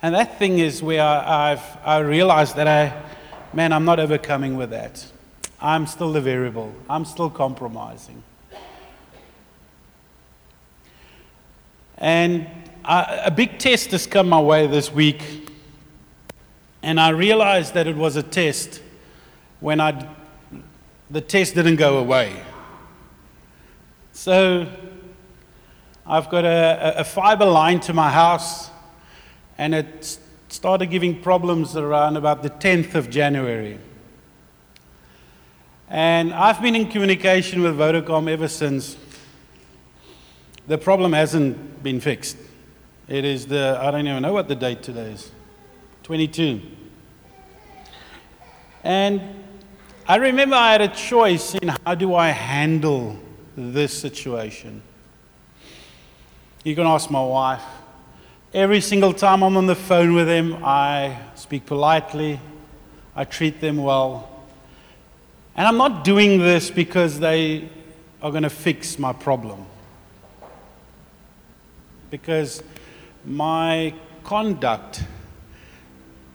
And 0.01 0.13
that 0.13 0.37
thing 0.37 0.59
is 0.59 0.83
where 0.83 1.01
I, 1.01 1.51
I've 1.51 1.77
I 1.83 1.97
realized 1.99 2.55
that 2.57 2.67
I, 2.67 2.93
man, 3.53 3.73
I'm 3.73 3.85
not 3.85 3.99
overcoming 3.99 4.57
with 4.57 4.69
that. 4.71 5.05
I'm 5.59 5.87
still 5.87 6.11
the 6.11 6.21
variable. 6.21 6.73
I'm 6.89 7.05
still 7.05 7.29
compromising. 7.29 8.23
And 11.97 12.47
I, 12.85 13.21
a 13.25 13.31
big 13.31 13.57
test 13.57 13.91
has 13.91 14.05
come 14.05 14.29
my 14.29 14.39
way 14.39 14.67
this 14.67 14.91
week, 14.91 15.49
and 16.83 16.99
I 16.99 17.09
realized 17.09 17.73
that 17.73 17.87
it 17.87 17.95
was 17.95 18.15
a 18.15 18.23
test 18.23 18.81
when 19.59 19.81
I, 19.81 20.07
the 21.09 21.21
test 21.21 21.55
didn't 21.55 21.77
go 21.77 21.97
away. 21.97 22.39
So 24.13 24.67
I've 26.05 26.29
got 26.29 26.45
a, 26.45 26.99
a 26.99 27.03
fiber 27.03 27.45
line 27.45 27.79
to 27.81 27.93
my 27.93 28.11
house, 28.11 28.69
and 29.57 29.73
it 29.73 30.19
started 30.49 30.87
giving 30.87 31.21
problems 31.21 31.75
around 31.75 32.17
about 32.17 32.43
the 32.43 32.49
10th 32.49 32.95
of 32.95 33.09
January. 33.09 33.79
And 35.89 36.33
I've 36.33 36.61
been 36.61 36.75
in 36.75 36.89
communication 36.89 37.61
with 37.61 37.77
Vodacom 37.77 38.29
ever 38.29 38.47
since. 38.47 38.97
The 40.67 40.77
problem 40.77 41.13
hasn't 41.13 41.81
been 41.81 42.01
fixed. 42.01 42.37
It 43.07 43.23
is 43.23 43.47
the, 43.47 43.77
I 43.81 43.89
don't 43.91 44.05
even 44.05 44.21
know 44.21 44.33
what 44.33 44.49
the 44.49 44.55
date 44.55 44.83
today 44.83 45.11
is 45.11 45.31
22. 46.03 46.61
And 48.83 49.21
I 50.07 50.15
remember 50.17 50.55
I 50.55 50.73
had 50.73 50.81
a 50.81 50.87
choice 50.87 51.55
in 51.55 51.69
how 51.69 51.95
do 51.95 52.15
I 52.15 52.29
handle 52.29 53.17
this 53.55 53.97
situation. 53.97 54.81
You 56.63 56.75
can 56.75 56.85
ask 56.85 57.09
my 57.09 57.23
wife. 57.23 57.63
Every 58.53 58.79
single 58.79 59.11
time 59.11 59.43
I'm 59.43 59.57
on 59.57 59.65
the 59.65 59.75
phone 59.75 60.13
with 60.13 60.27
them, 60.27 60.63
I 60.63 61.19
speak 61.35 61.65
politely, 61.65 62.39
I 63.13 63.25
treat 63.25 63.59
them 63.59 63.77
well. 63.77 64.29
And 65.55 65.67
I'm 65.67 65.77
not 65.77 66.05
doing 66.05 66.39
this 66.39 66.71
because 66.71 67.19
they 67.19 67.67
are 68.21 68.31
going 68.31 68.43
to 68.43 68.49
fix 68.49 68.97
my 68.97 69.11
problem. 69.11 69.65
Because 72.09 72.63
my 73.25 73.93
conduct 74.23 75.03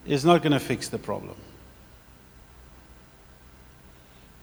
is 0.04 0.22
not 0.22 0.42
going 0.42 0.52
to 0.52 0.60
fix 0.60 0.88
the 0.88 0.98
problem. 0.98 1.36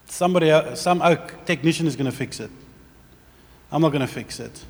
Somebody, 0.06 0.50
uh, 0.50 0.74
some 0.74 1.00
technician 1.44 1.86
is 1.86 1.94
going 1.94 2.10
to 2.10 2.16
fix 2.16 2.40
it. 2.40 2.50
I'm 3.70 3.82
not 3.82 3.90
going 3.90 4.00
to 4.00 4.12
fix 4.12 4.40
it. 4.40 4.64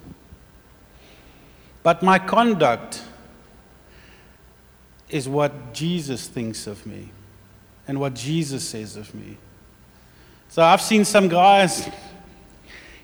But 1.82 2.02
my 2.02 2.18
conduct 2.18 3.02
is 5.08 5.28
what 5.28 5.72
Jesus 5.72 6.28
thinks 6.28 6.66
of 6.66 6.86
me 6.86 7.10
and 7.88 7.98
what 7.98 8.14
Jesus 8.14 8.62
says 8.66 8.96
of 8.96 9.14
me. 9.14 9.36
So 10.48 10.62
I've 10.62 10.82
seen 10.82 11.04
some 11.04 11.28
guys, 11.28 11.88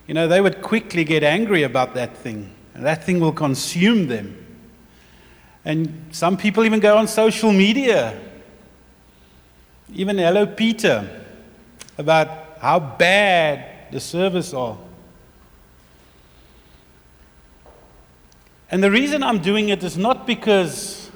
you 0.07 0.15
know, 0.15 0.29
they 0.29 0.41
would 0.41 0.63
quickly 0.63 1.05
get 1.05 1.23
angry 1.23 1.63
about 1.63 1.95
that 1.95 2.17
thing, 2.17 2.53
and 2.75 2.85
that 2.85 3.05
thing 3.05 3.21
will 3.21 3.33
consume 3.33 4.09
them. 4.09 4.45
And 5.65 6.07
some 6.13 6.37
people 6.37 6.65
even 6.65 6.81
go 6.81 6.97
on 6.97 7.09
social 7.09 7.53
media, 7.53 8.21
even 9.95 10.19
Hello 10.19 10.47
Peter, 10.47 11.09
about 11.99 12.59
how 12.61 12.79
bad 12.79 13.93
the 13.93 14.01
service 14.01 14.53
are. 14.53 14.77
And 18.71 18.83
the 18.83 18.91
reason 18.91 19.23
I'm 19.23 19.39
doing 19.39 19.69
it 19.69 19.83
is 19.85 19.97
not 19.97 20.27
because 20.27 21.11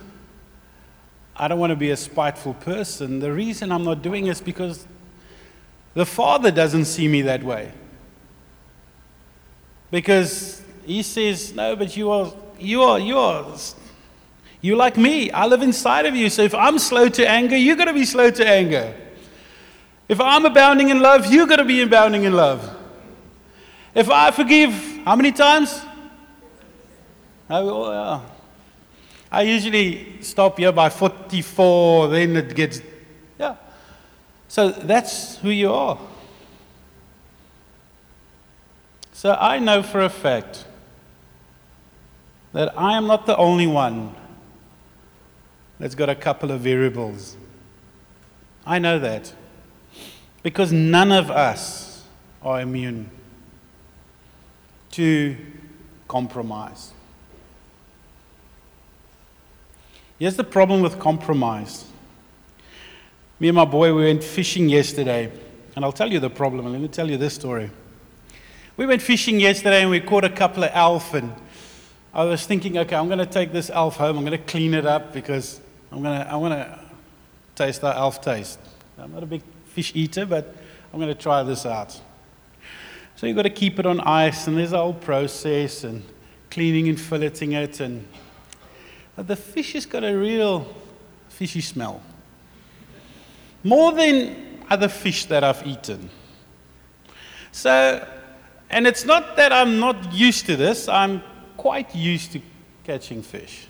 I 1.35 1.49
don't 1.49 1.59
want 1.59 1.71
to 1.71 1.77
be 1.77 1.91
a 1.91 1.97
spiteful 1.97 2.55
person. 2.55 3.19
The 3.19 3.33
reason 3.33 3.73
I'm 3.73 3.85
not 3.85 4.03
doing 4.03 4.27
it 4.27 4.31
is 4.33 4.41
because 4.41 4.87
the 5.95 6.07
Father 6.07 6.51
doesn't 6.51 6.85
see 6.85 7.09
me 7.09 7.23
that 7.23 7.43
way. 7.43 7.73
Because 9.91 10.63
He 10.85 11.03
says, 11.03 11.53
No, 11.55 11.75
but 11.75 11.97
you 11.97 12.11
are, 12.11 12.33
you 12.59 12.83
are, 12.83 13.01
you 13.01 13.19
are, 13.19 13.57
you're 14.61 14.77
like 14.77 14.97
me. 14.97 15.31
I 15.31 15.47
live 15.47 15.63
inside 15.63 16.07
of 16.07 16.15
you. 16.15 16.29
So 16.29 16.43
if 16.43 16.55
I'm 16.55 16.79
slow 16.79 17.09
to 17.09 17.29
anger, 17.29 17.57
you're 17.57 17.77
going 17.77 17.89
to 17.89 17.95
be 17.95 18.05
slow 18.05 18.31
to 18.31 18.47
anger. 18.47 18.95
If 20.09 20.21
I'm 20.21 20.45
abounding 20.45 20.91
in 20.91 21.01
love, 21.01 21.33
you're 21.33 21.47
going 21.47 21.59
to 21.59 21.65
be 21.65 21.83
abounding 21.83 22.25
in 22.25 22.35
love. 22.35 22.77
If 23.95 24.11
I 24.11 24.31
forgive, 24.31 24.73
how 25.05 25.17
many 25.17 25.33
times? 25.33 25.81
Oh, 27.53 27.91
I, 27.91 28.23
I 29.31 29.43
usually 29.43 30.23
stop 30.23 30.59
here 30.59 30.71
by 30.71 30.89
44, 30.89 32.09
then 32.09 32.37
it 32.37 32.55
gets, 32.55 32.81
yeah. 33.39 33.57
So 34.47 34.71
that's 34.71 35.37
who 35.39 35.51
you 35.51 35.73
are. 35.73 35.99
So 39.13 39.37
I 39.39 39.59
know 39.59 39.83
for 39.83 40.01
a 40.01 40.09
fact 40.09 40.65
that 42.53 42.77
I 42.79 42.97
am 42.97 43.07
not 43.07 43.27
the 43.27 43.37
only 43.37 43.67
one 43.67 44.15
that's 45.79 45.95
got 45.95 46.09
a 46.09 46.15
couple 46.15 46.51
of 46.51 46.61
variables. 46.61 47.37
I 48.65 48.79
know 48.79 48.99
that. 48.99 49.33
Because 50.43 50.73
none 50.73 51.13
of 51.13 51.31
us 51.31 52.05
are 52.43 52.61
immune 52.61 53.11
to 54.93 55.37
compromise. 56.09 56.93
Here's 60.21 60.37
the 60.37 60.45
problem 60.45 60.83
with 60.83 60.99
compromise. 60.99 61.87
Me 63.41 63.49
and 63.49 63.57
my 63.57 63.65
boy, 63.65 63.95
we 63.95 64.05
went 64.05 64.23
fishing 64.23 64.69
yesterday, 64.69 65.33
and 65.75 65.83
I'll 65.83 65.93
tell 65.93 66.13
you 66.13 66.21
the 66.21 66.29
problem, 66.29 66.71
let 66.71 66.79
me 66.79 66.89
tell 66.89 67.09
you 67.09 67.17
this 67.17 67.33
story. 67.33 67.71
We 68.77 68.85
went 68.85 69.01
fishing 69.01 69.41
yesterday 69.41 69.81
and 69.81 69.89
we 69.89 69.99
caught 69.99 70.25
a 70.25 70.29
couple 70.29 70.63
of 70.63 70.73
elf, 70.75 71.15
and 71.15 71.33
I 72.13 72.25
was 72.25 72.45
thinking, 72.45 72.77
okay, 72.77 72.97
I'm 72.97 73.07
going 73.07 73.19
to 73.19 73.25
take 73.25 73.51
this 73.51 73.71
elf 73.71 73.97
home, 73.97 74.19
I'm 74.19 74.27
going 74.27 74.39
to 74.39 74.45
clean 74.45 74.75
it 74.75 74.85
up 74.85 75.15
because 75.15 75.59
I'm 75.91 76.03
going 76.03 76.21
to, 76.21 76.31
I 76.31 76.37
want 76.37 76.53
to 76.53 76.79
taste 77.55 77.81
that 77.81 77.97
elf 77.97 78.21
taste. 78.21 78.59
I'm 78.99 79.13
not 79.13 79.23
a 79.23 79.27
big 79.27 79.41
fish 79.69 79.93
eater, 79.95 80.27
but 80.27 80.55
I'm 80.93 81.01
going 81.01 81.15
to 81.15 81.19
try 81.19 81.43
this 81.45 81.65
out. 81.65 81.99
So 83.17 83.27
you've 83.27 83.37
got 83.37 83.45
to 83.45 83.51
keep 83.51 83.79
it 83.79 83.87
on 83.87 84.03
ice, 84.03 84.47
and 84.47 84.59
there's 84.59 84.75
a 84.75 84.79
whole 84.79 84.93
process, 84.93 85.83
and 85.83 86.03
cleaning 86.51 86.91
and 86.91 86.99
filleting 86.99 87.55
it, 87.55 87.81
and 87.81 88.07
the 89.23 89.37
fish 89.37 89.73
has 89.75 89.87
got 89.87 90.05
a 90.05 90.17
real 90.17 90.67
fishy 91.29 91.61
smell. 91.61 92.03
More 93.63 93.93
than 93.93 94.63
other 94.69 94.89
fish 94.89 95.27
that 95.27 95.45
I've 95.45 95.67
eaten. 95.67 96.09
So, 97.53 98.07
and 98.71 98.87
it's 98.87 99.05
not 99.05 99.37
that 99.37 99.53
I'm 99.53 99.81
not 99.81 100.13
used 100.13 100.47
to 100.47 100.57
this, 100.57 100.89
I'm 100.89 101.23
quite 101.57 101.95
used 101.95 102.33
to 102.33 102.41
catching 102.85 103.23
fish. 103.23 103.67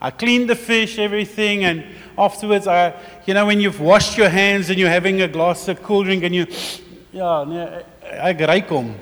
I 0.00 0.10
clean 0.10 0.46
the 0.46 0.56
fish, 0.56 0.98
everything, 0.98 1.64
and 1.64 1.84
afterwards, 2.18 2.66
I, 2.66 2.94
you 3.24 3.34
know, 3.34 3.46
when 3.46 3.60
you've 3.60 3.80
washed 3.80 4.18
your 4.18 4.28
hands 4.28 4.68
and 4.68 4.78
you're 4.78 4.90
having 4.90 5.22
a 5.22 5.28
glass 5.28 5.68
of 5.68 5.82
cool 5.82 6.02
drink 6.02 6.24
and 6.24 6.34
you, 6.34 6.46
yeah, 7.12 7.82
I 8.20 8.34
ruik 8.34 8.68
hom. 8.68 8.94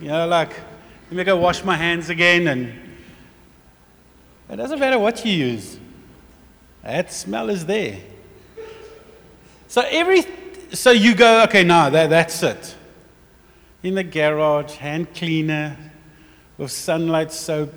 You 0.00 0.08
know, 0.08 0.26
like, 0.26 0.50
let 1.08 1.12
me 1.12 1.24
go 1.24 1.36
wash 1.36 1.64
my 1.64 1.76
hands 1.76 2.08
again 2.10 2.48
and 2.48 2.89
it 4.50 4.56
doesn't 4.56 4.78
matter 4.78 4.98
what 4.98 5.24
you 5.24 5.32
use, 5.32 5.78
that 6.82 7.12
smell 7.12 7.50
is 7.50 7.66
there. 7.66 7.98
So 9.68 9.82
every 9.82 10.24
so 10.72 10.90
you 10.90 11.14
go, 11.14 11.42
okay, 11.44 11.64
now 11.64 11.90
that, 11.90 12.10
that's 12.10 12.42
it. 12.42 12.76
In 13.82 13.94
the 13.94 14.04
garage, 14.04 14.74
hand 14.74 15.14
cleaner 15.14 15.76
with 16.58 16.70
sunlight 16.70 17.32
soap, 17.32 17.72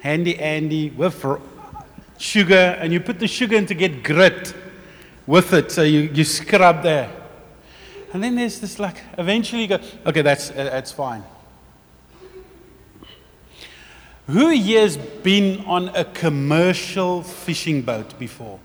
handy 0.00 0.38
Andy 0.38 0.90
with 0.90 1.24
sugar, 2.18 2.78
and 2.80 2.92
you 2.92 3.00
put 3.00 3.18
the 3.18 3.26
sugar 3.26 3.56
in 3.56 3.66
to 3.66 3.74
get 3.74 4.02
grit 4.02 4.54
with 5.26 5.52
it. 5.52 5.70
So 5.70 5.82
you, 5.82 6.00
you 6.12 6.24
scrub 6.24 6.82
there. 6.82 7.10
And 8.12 8.22
then 8.22 8.36
there's 8.36 8.60
this 8.60 8.78
like, 8.78 8.96
eventually 9.18 9.62
you 9.62 9.68
go, 9.68 9.80
okay, 10.06 10.22
that's, 10.22 10.50
uh, 10.50 10.54
that's 10.54 10.92
fine. 10.92 11.24
Who 14.26 14.48
here 14.48 14.80
has 14.80 14.96
been 14.96 15.64
on 15.66 15.90
a 15.90 16.04
commercial 16.04 17.22
fishing 17.22 17.82
boat 17.82 18.18
before? 18.18 18.58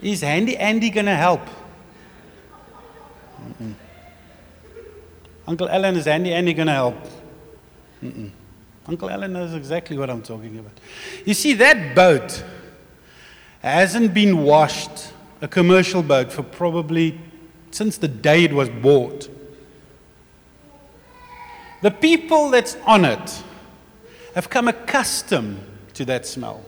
Is 0.00 0.20
Handy 0.20 0.56
Andy 0.56 0.90
going 0.90 1.06
to 1.06 1.14
help? 1.16 1.40
Mm-mm. 3.40 3.74
Uncle 5.46 5.68
Alan, 5.68 5.96
is 5.96 6.06
Andy 6.06 6.32
Andy 6.32 6.54
going 6.54 6.66
to 6.68 6.72
help? 6.72 6.96
Mm-mm. 8.02 8.30
Uncle 8.86 9.10
Alan 9.10 9.32
knows 9.32 9.54
exactly 9.54 9.96
what 9.96 10.10
I'm 10.10 10.22
talking 10.22 10.58
about. 10.58 10.72
You 11.24 11.34
see, 11.34 11.54
that 11.54 11.94
boat 11.94 12.44
hasn't 13.60 14.12
been 14.12 14.42
washed, 14.42 15.12
a 15.40 15.48
commercial 15.48 16.02
boat, 16.02 16.30
for 16.30 16.42
probably 16.42 17.18
since 17.70 17.96
the 17.96 18.08
day 18.08 18.44
it 18.44 18.52
was 18.52 18.68
bought. 18.68 19.28
The 21.84 21.90
people 21.90 22.48
that's 22.48 22.78
on 22.86 23.04
it 23.04 23.42
have 24.34 24.48
come 24.48 24.68
accustomed 24.68 25.60
to 25.92 26.06
that 26.06 26.24
smell. 26.24 26.64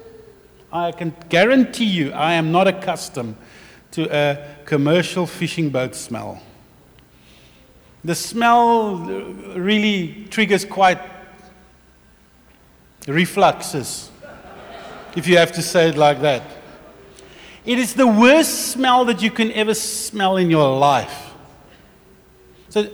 I 0.71 0.93
can 0.93 1.15
guarantee 1.31 1.87
you, 1.87 2.13
I 2.13 2.35
am 2.35 2.53
not 2.53 2.69
accustomed 2.69 3.37
to 3.93 4.15
a 4.15 4.37
commercial 4.67 5.27
fishing 5.27 5.71
boat 5.71 5.95
smell. 5.95 6.43
The 8.05 8.15
smell 8.15 8.97
really 9.57 10.27
triggers 10.29 10.67
quite 10.67 11.01
refluxes, 13.07 14.11
if 15.17 15.27
you 15.27 15.39
have 15.39 15.53
to 15.53 15.63
say 15.63 15.89
it 15.89 15.97
like 15.97 16.21
that. 16.21 16.43
It 17.65 17.79
is 17.79 17.95
the 17.95 18.07
worst 18.07 18.73
smell 18.73 19.07
that 19.07 19.23
you 19.23 19.31
can 19.31 19.51
ever 19.53 19.73
smell 19.73 20.37
in 20.37 20.51
your 20.51 20.79
life. 20.79 21.26
So 22.77 22.91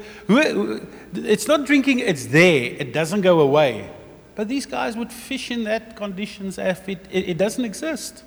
it's 1.12 1.48
not 1.48 1.66
drinking, 1.66 1.98
it's 1.98 2.26
there, 2.26 2.76
it 2.78 2.92
doesn't 2.92 3.22
go 3.22 3.40
away. 3.40 3.90
But 4.36 4.46
these 4.46 4.64
guys 4.64 4.96
would 4.96 5.12
fish 5.12 5.50
in 5.50 5.64
that 5.64 5.96
conditions 5.96 6.56
if 6.56 6.88
it, 6.88 7.04
it, 7.10 7.30
it 7.30 7.36
doesn't 7.36 7.64
exist. 7.64 8.22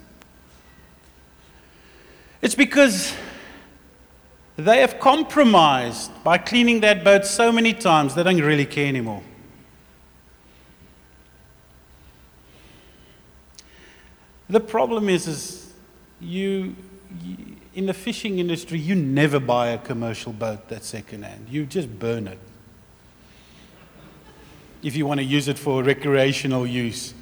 It's 2.42 2.56
because 2.56 3.16
they 4.58 4.82
have 4.82 5.00
compromised 5.00 6.12
by 6.26 6.40
cleaning 6.40 6.82
that 6.82 7.06
boat 7.06 7.26
so 7.26 7.54
many 7.54 7.74
times 7.74 8.16
they 8.16 8.24
don't 8.24 8.42
really 8.42 8.66
care 8.66 8.88
anymore. 8.88 9.24
The 14.50 14.60
problem 14.60 15.08
is, 15.08 15.26
is 15.26 15.74
you, 16.20 16.76
you, 17.24 17.55
in 17.76 17.86
the 17.86 17.94
fishing 17.94 18.40
industry, 18.40 18.80
you 18.80 18.96
never 18.96 19.40
buy 19.40 19.68
a 19.68 19.78
commercial 19.78 20.32
boat 20.32 20.70
that's 20.70 20.88
secondhand. 20.88 21.48
You 21.50 21.66
just 21.66 22.00
burn 22.00 22.28
it. 22.28 22.40
If 24.82 24.96
you 24.96 25.06
want 25.06 25.20
to 25.20 25.26
use 25.26 25.50
it 25.50 25.60
for 25.60 25.84
recreational 25.84 26.66
use, 26.66 27.14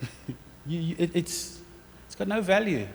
you, 0.66 0.96
it, 0.98 1.10
it's, 1.14 1.60
it's 2.06 2.14
got 2.14 2.26
no 2.26 2.40
value. 2.40 2.88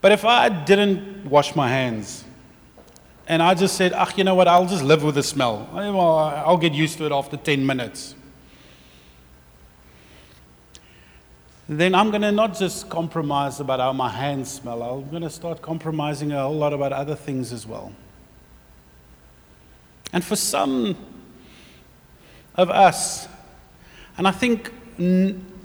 But 0.00 0.10
if 0.10 0.24
I 0.24 0.48
didn't 0.48 1.30
wash 1.30 1.54
my 1.54 1.68
hands 1.68 2.24
and 3.28 3.40
I 3.40 3.54
just 3.54 3.76
said, 3.76 3.92
ah, 3.92 4.12
you 4.16 4.24
know 4.24 4.34
what, 4.34 4.48
I'll 4.48 4.66
just 4.66 4.82
live 4.82 5.04
with 5.04 5.14
the 5.14 5.22
smell. 5.22 5.68
I'll 5.72 6.56
get 6.56 6.72
used 6.72 6.98
to 6.98 7.06
it 7.06 7.12
after 7.12 7.36
10 7.36 7.64
minutes. 7.64 8.16
Then 11.78 11.94
I'm 11.94 12.10
going 12.10 12.22
to 12.22 12.32
not 12.32 12.56
just 12.58 12.88
compromise 12.88 13.60
about 13.60 13.80
how 13.80 13.92
my 13.92 14.08
hands 14.08 14.50
smell, 14.50 14.82
I'm 14.82 15.10
going 15.10 15.22
to 15.22 15.30
start 15.30 15.62
compromising 15.62 16.32
a 16.32 16.42
whole 16.42 16.56
lot 16.56 16.72
about 16.72 16.92
other 16.92 17.14
things 17.14 17.52
as 17.52 17.66
well. 17.66 17.92
And 20.12 20.24
for 20.24 20.36
some 20.36 20.96
of 22.56 22.70
us, 22.70 23.28
and 24.18 24.26
I 24.26 24.30
think 24.30 24.72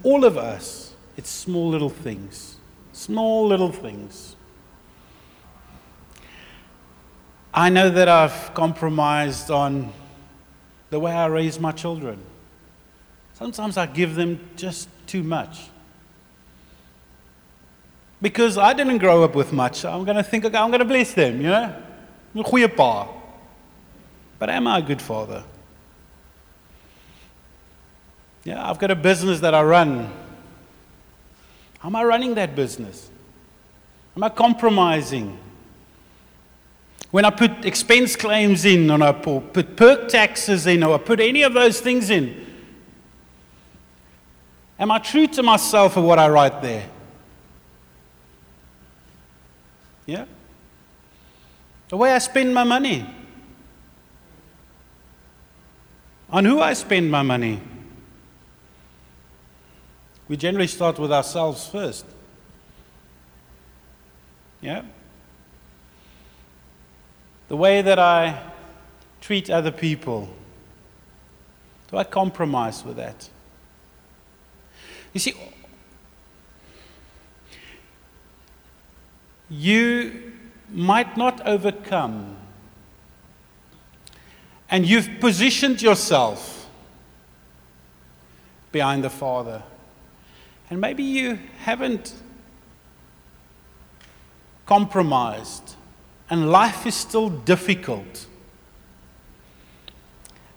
all 0.04 0.24
of 0.24 0.38
us, 0.38 0.93
it's 1.17 1.30
small 1.30 1.67
little 1.67 1.89
things. 1.89 2.58
Small 2.93 3.48
little 3.48 3.72
things. 3.72 4.36
I 7.54 7.70
know 7.70 7.89
that 7.89 8.08
I've 8.08 8.54
compromised 8.54 9.50
on 9.50 9.91
the 10.89 11.00
way 11.00 11.12
I 11.12 11.26
raise 11.26 11.60
my 11.60 11.72
children. 11.72 12.20
Sometimes 13.34 13.78
I 13.78 13.86
give 13.86 14.15
them 14.15 14.39
just 14.56 14.89
too 15.08 15.24
much. 15.24 15.70
Because 18.21 18.58
I 18.58 18.73
didn't 18.73 18.97
grow 18.97 19.23
up 19.23 19.36
with 19.36 19.53
much. 19.53 19.86
I'm 19.86 20.03
going 20.03 20.17
to 20.17 20.23
think, 20.23 20.45
okay, 20.45 20.58
I'm 20.58 20.69
going 20.69 20.80
to 20.80 20.86
bless 20.86 21.13
them, 21.13 21.38
you 21.41 21.49
know? 21.49 21.75
I'm 22.36 22.63
a 22.63 22.67
pa. 22.67 23.08
But 24.39 24.49
am 24.49 24.67
I 24.67 24.80
a 24.80 24.82
good 24.82 25.01
father? 25.01 25.43
Yeah, 28.43 28.67
I've 28.69 28.80
got 28.80 28.91
a 28.91 28.95
business 28.95 29.39
that 29.41 29.53
I 29.53 29.62
run. 29.62 30.12
Am 31.84 31.95
I 31.95 32.03
running 32.03 32.36
that 32.36 32.56
business? 32.56 33.10
Am 34.15 34.23
I 34.23 34.30
compromising? 34.30 35.38
When 37.12 37.23
I 37.23 37.30
put 37.30 37.65
expense 37.65 38.15
claims 38.15 38.65
in, 38.65 38.89
or 38.89 39.01
I 39.01 39.12
put 39.12 39.75
perk 39.75 40.10
taxes 40.10 40.65
in, 40.67 40.84
or 40.84 40.95
I 40.95 40.97
put 40.97 41.19
any 41.19 41.43
of 41.43 41.53
those 41.53 41.80
things 41.80 42.10
in, 42.10 42.45
am 44.80 44.91
I 44.91 44.99
true 44.99 45.27
to 45.27 45.43
myself 45.43 45.97
of 45.97 46.03
what 46.03 46.19
I 46.19 46.27
write 46.30 46.62
there? 46.62 46.89
Yeah? 50.08 50.26
The 51.89 51.98
way 51.98 52.12
I 52.13 52.17
spend 52.17 52.54
my 52.56 52.63
money. 52.63 53.06
On 56.30 56.43
who 56.43 56.60
I 56.60 56.74
spend 56.74 57.12
my 57.12 57.22
money. 57.22 57.62
We 60.28 60.36
generally 60.36 60.67
start 60.67 60.98
with 60.98 61.12
ourselves 61.12 61.67
first. 61.67 62.06
Yeah? 64.62 64.84
The 67.48 67.56
way 67.56 67.82
that 67.82 68.00
I 68.00 68.52
treat 69.22 69.50
other 69.50 69.72
people. 69.72 70.30
Do 71.89 71.98
I 71.98 72.04
compromise 72.04 72.84
with 72.84 72.98
that? 72.98 73.30
You 75.13 75.20
see, 75.20 75.34
you 79.49 80.33
might 80.69 81.17
not 81.17 81.45
overcome. 81.45 82.36
And 84.69 84.86
you've 84.86 85.10
positioned 85.19 85.81
yourself 85.81 86.69
behind 88.71 89.03
the 89.03 89.10
Father. 89.10 89.63
And 90.69 90.81
maybe 90.81 91.03
you 91.03 91.39
haven't 91.60 92.13
compromised, 94.65 95.75
and 96.29 96.51
life 96.51 96.86
is 96.86 96.93
still 96.93 97.29
difficult. 97.29 98.27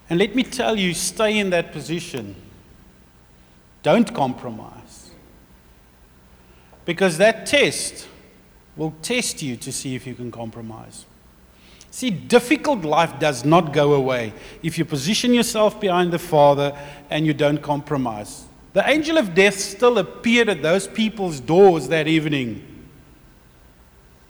And 0.08 0.18
let 0.18 0.34
me 0.34 0.42
tell 0.42 0.76
you, 0.76 0.92
stay 0.92 1.38
in 1.38 1.50
that 1.50 1.70
position. 1.70 2.34
Don't 3.84 4.12
compromise. 4.12 5.12
Because 6.84 7.18
that 7.18 7.46
test 7.46 8.08
will 8.80 8.94
test 9.02 9.42
you 9.42 9.56
to 9.58 9.70
see 9.70 9.94
if 9.94 10.06
you 10.06 10.14
can 10.14 10.30
compromise. 10.30 11.04
See, 11.90 12.08
difficult 12.08 12.82
life 12.82 13.18
does 13.18 13.44
not 13.44 13.74
go 13.74 13.92
away 13.92 14.32
if 14.62 14.78
you 14.78 14.86
position 14.86 15.34
yourself 15.34 15.78
behind 15.78 16.14
the 16.14 16.18
Father 16.18 16.74
and 17.10 17.26
you 17.26 17.34
don't 17.34 17.58
compromise. 17.58 18.46
The 18.72 18.88
angel 18.88 19.18
of 19.18 19.34
death 19.34 19.58
still 19.58 19.98
appeared 19.98 20.48
at 20.48 20.62
those 20.62 20.86
people's 20.86 21.40
doors 21.40 21.88
that 21.88 22.08
evening. 22.08 22.64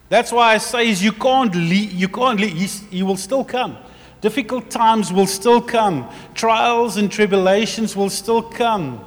That's 0.09 0.33
why 0.33 0.55
I 0.55 0.59
say 0.59 0.89
is 0.89 1.01
you 1.01 1.13
can't 1.13 1.55
leave, 1.55 1.93
you 1.93 2.09
can't 2.09 2.41
leave. 2.41 2.59
He 2.91 3.05
will 3.05 3.17
still 3.17 3.45
come. 3.45 3.77
Difficult 4.21 4.69
times 4.69 5.13
will 5.13 5.29
still 5.29 5.63
come. 5.63 6.11
Trials 6.35 6.97
and 6.97 7.13
tribulations 7.13 7.95
will 7.95 8.11
still 8.11 8.43
come. 8.43 9.05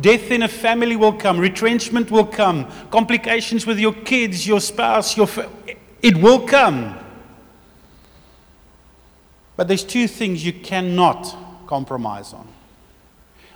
Death 0.00 0.30
in 0.30 0.42
a 0.42 0.48
family 0.48 0.96
will 0.96 1.12
come, 1.12 1.38
retrenchment 1.38 2.10
will 2.10 2.26
come, 2.26 2.70
complications 2.90 3.64
with 3.66 3.78
your 3.78 3.92
kids, 3.92 4.46
your 4.46 4.60
spouse, 4.60 5.16
your 5.16 5.26
fa- 5.26 5.50
it 6.02 6.16
will 6.16 6.46
come. 6.46 6.98
But 9.56 9.68
there's 9.68 9.84
two 9.84 10.08
things 10.08 10.44
you 10.44 10.52
cannot 10.52 11.36
compromise 11.66 12.32
on. 12.32 12.48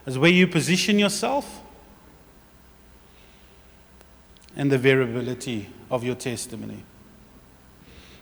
As 0.07 0.17
where 0.17 0.31
you 0.31 0.47
position 0.47 0.99
yourself 0.99 1.61
and 4.57 4.71
the 4.71 4.79
variability 4.79 5.69
of 5.91 6.05
your 6.05 6.15
testimony. 6.15 6.85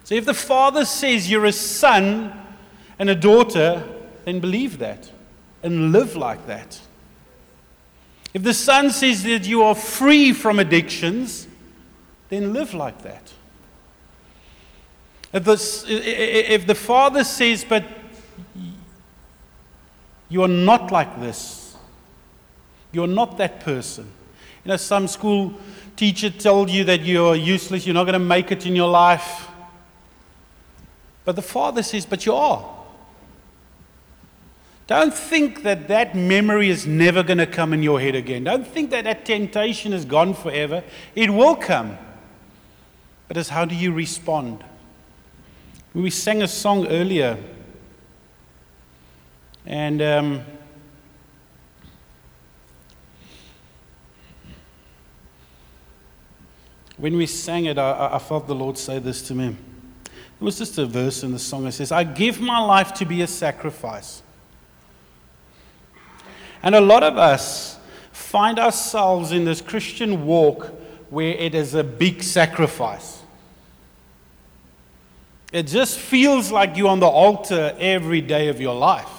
So 0.04 0.14
if 0.14 0.24
the 0.24 0.34
father 0.34 0.84
says 0.84 1.30
you're 1.30 1.44
a 1.44 1.52
son 1.52 2.32
and 2.98 3.10
a 3.10 3.14
daughter, 3.14 3.84
then 4.24 4.40
believe 4.40 4.78
that 4.78 5.10
and 5.62 5.92
live 5.92 6.16
like 6.16 6.46
that. 6.46 6.80
If 8.36 8.42
the 8.42 8.52
Son 8.52 8.90
says 8.90 9.22
that 9.22 9.46
you 9.46 9.62
are 9.62 9.74
free 9.74 10.34
from 10.34 10.58
addictions, 10.58 11.48
then 12.28 12.52
live 12.52 12.74
like 12.74 13.00
that. 13.00 13.32
If 15.32 15.44
the, 15.44 16.52
if 16.52 16.66
the 16.66 16.74
father 16.74 17.24
says, 17.24 17.64
but 17.66 17.82
you 20.28 20.42
are 20.42 20.48
not 20.48 20.92
like 20.92 21.18
this, 21.18 21.78
you're 22.92 23.06
not 23.06 23.38
that 23.38 23.60
person. 23.60 24.04
You 24.66 24.68
know, 24.68 24.76
some 24.76 25.08
school 25.08 25.54
teacher 25.96 26.28
told 26.28 26.68
you 26.68 26.84
that 26.84 27.00
you're 27.00 27.36
useless, 27.36 27.86
you're 27.86 27.94
not 27.94 28.04
going 28.04 28.12
to 28.12 28.18
make 28.18 28.52
it 28.52 28.66
in 28.66 28.76
your 28.76 28.90
life. 28.90 29.48
But 31.24 31.36
the 31.36 31.42
father 31.42 31.82
says, 31.82 32.04
but 32.04 32.26
you 32.26 32.34
are. 32.34 32.75
Don't 34.86 35.12
think 35.12 35.62
that 35.64 35.88
that 35.88 36.14
memory 36.14 36.70
is 36.70 36.86
never 36.86 37.24
going 37.24 37.38
to 37.38 37.46
come 37.46 37.72
in 37.72 37.82
your 37.82 38.00
head 38.00 38.14
again. 38.14 38.44
Don't 38.44 38.66
think 38.66 38.90
that 38.90 39.04
that 39.04 39.24
temptation 39.24 39.92
is 39.92 40.04
gone 40.04 40.32
forever. 40.32 40.84
It 41.16 41.30
will 41.30 41.56
come. 41.56 41.98
But 43.26 43.36
it's 43.36 43.48
how 43.48 43.64
do 43.64 43.74
you 43.74 43.92
respond? 43.92 44.62
We 45.92 46.10
sang 46.10 46.42
a 46.42 46.48
song 46.48 46.86
earlier, 46.88 47.38
and 49.64 50.02
um, 50.02 50.42
when 56.98 57.16
we 57.16 57.26
sang 57.26 57.64
it, 57.64 57.78
I, 57.78 58.10
I 58.12 58.18
felt 58.18 58.46
the 58.46 58.54
Lord 58.54 58.76
say 58.76 58.98
this 58.98 59.26
to 59.28 59.34
me. 59.34 59.56
It 60.04 60.44
was 60.44 60.58
just 60.58 60.76
a 60.76 60.84
verse 60.84 61.22
in 61.22 61.32
the 61.32 61.38
song. 61.38 61.66
It 61.66 61.72
says, 61.72 61.90
I 61.90 62.04
give 62.04 62.40
my 62.40 62.60
life 62.60 62.92
to 62.94 63.06
be 63.06 63.22
a 63.22 63.26
sacrifice. 63.26 64.22
And 66.66 66.74
a 66.74 66.80
lot 66.80 67.04
of 67.04 67.16
us 67.16 67.78
find 68.10 68.58
ourselves 68.58 69.30
in 69.30 69.44
this 69.44 69.60
Christian 69.60 70.26
walk 70.26 70.64
where 71.10 71.32
it 71.32 71.54
is 71.54 71.74
a 71.74 71.84
big 71.84 72.24
sacrifice. 72.24 73.22
It 75.52 75.68
just 75.68 75.96
feels 75.96 76.50
like 76.50 76.76
you're 76.76 76.88
on 76.88 76.98
the 76.98 77.06
altar 77.06 77.72
every 77.78 78.20
day 78.20 78.48
of 78.48 78.60
your 78.60 78.74
life. 78.74 79.12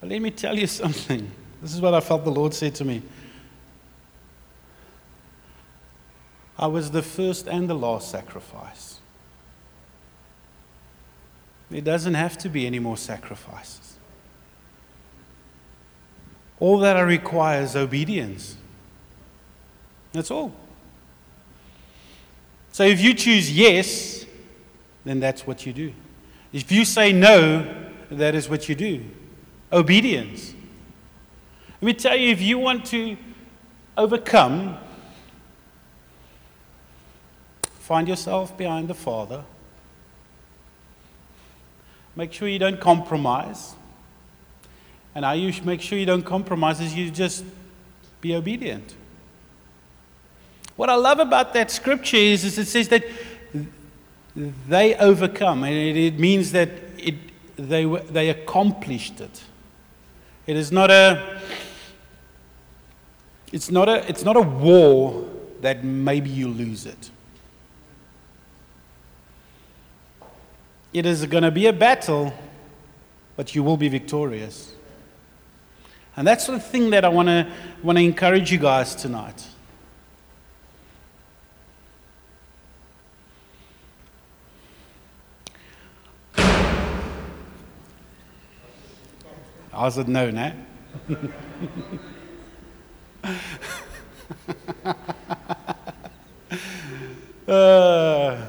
But 0.00 0.10
let 0.10 0.20
me 0.20 0.30
tell 0.30 0.54
you 0.58 0.66
something. 0.82 1.30
This 1.62 1.72
is 1.72 1.80
what 1.80 1.94
I 1.94 2.00
felt 2.00 2.24
the 2.24 2.30
Lord 2.30 2.52
said 2.52 2.74
to 2.74 2.84
me. 2.84 3.00
I 6.58 6.66
was 6.66 6.90
the 6.90 7.02
first 7.02 7.46
and 7.46 7.70
the 7.70 7.74
last 7.74 8.10
sacrifice. 8.10 9.00
There 11.70 11.80
doesn't 11.80 12.12
have 12.12 12.36
to 12.36 12.50
be 12.50 12.66
any 12.66 12.80
more 12.80 12.98
sacrifices. 12.98 13.96
All 16.60 16.78
that 16.80 16.96
I 16.96 17.00
require 17.00 17.62
is 17.62 17.74
obedience. 17.74 18.56
That's 20.12 20.30
all. 20.30 20.52
So 22.72 22.84
if 22.84 23.00
you 23.00 23.14
choose 23.14 23.50
yes, 23.50 24.26
then 25.04 25.18
that's 25.18 25.46
what 25.46 25.66
you 25.66 25.72
do. 25.72 25.92
If 26.52 26.70
you 26.70 26.84
say 26.84 27.12
no, 27.12 27.66
that 28.10 28.34
is 28.34 28.48
what 28.48 28.68
you 28.68 28.74
do. 28.74 29.04
Obedience. 29.72 30.54
Let 31.80 31.86
me 31.86 31.94
tell 31.94 32.16
you 32.16 32.30
if 32.30 32.42
you 32.42 32.58
want 32.58 32.84
to 32.86 33.16
overcome, 33.96 34.76
find 37.62 38.06
yourself 38.06 38.56
behind 38.56 38.88
the 38.88 38.94
Father. 38.94 39.44
Make 42.14 42.32
sure 42.32 42.48
you 42.48 42.58
don't 42.58 42.80
compromise. 42.80 43.74
And 45.14 45.24
how 45.24 45.32
you 45.32 45.52
make 45.64 45.80
sure 45.80 45.98
you 45.98 46.06
don't 46.06 46.22
compromise 46.22 46.80
is 46.80 46.94
you 46.94 47.10
just 47.10 47.44
be 48.20 48.34
obedient. 48.34 48.94
What 50.76 50.88
I 50.88 50.94
love 50.94 51.18
about 51.18 51.52
that 51.54 51.70
scripture 51.70 52.16
is, 52.16 52.44
is 52.44 52.58
it 52.58 52.66
says 52.66 52.88
that 52.88 53.04
they 54.34 54.94
overcome, 54.96 55.64
and 55.64 55.74
it, 55.74 55.96
it 55.96 56.18
means 56.18 56.52
that 56.52 56.70
it, 56.96 57.16
they, 57.56 57.84
they 57.84 58.30
accomplished 58.30 59.20
it. 59.20 59.42
It 60.46 60.56
is 60.56 60.72
not 60.72 60.90
a, 60.90 61.40
it's 63.52 63.70
not 63.70 63.88
a, 63.88 64.08
it's 64.08 64.24
not 64.24 64.36
a 64.36 64.40
war 64.40 65.28
that 65.60 65.84
maybe 65.84 66.30
you 66.30 66.48
lose 66.48 66.86
it. 66.86 67.10
It 70.92 71.06
is 71.06 71.26
going 71.26 71.44
to 71.44 71.50
be 71.50 71.66
a 71.66 71.72
battle, 71.72 72.32
but 73.36 73.54
you 73.54 73.62
will 73.62 73.76
be 73.76 73.88
victorious. 73.88 74.72
And 76.20 76.26
that's 76.26 76.46
the 76.46 76.60
thing 76.60 76.90
that 76.90 77.02
I 77.02 77.08
want 77.08 77.28
to 77.28 77.50
want 77.82 77.96
to 77.96 78.04
encourage 78.04 78.52
you 78.52 78.58
guys 78.58 78.94
tonight. 78.94 79.42
I 89.72 89.88
said 89.88 90.10
no, 90.10 90.26
eh? 90.26 90.52
uh, 97.48 98.46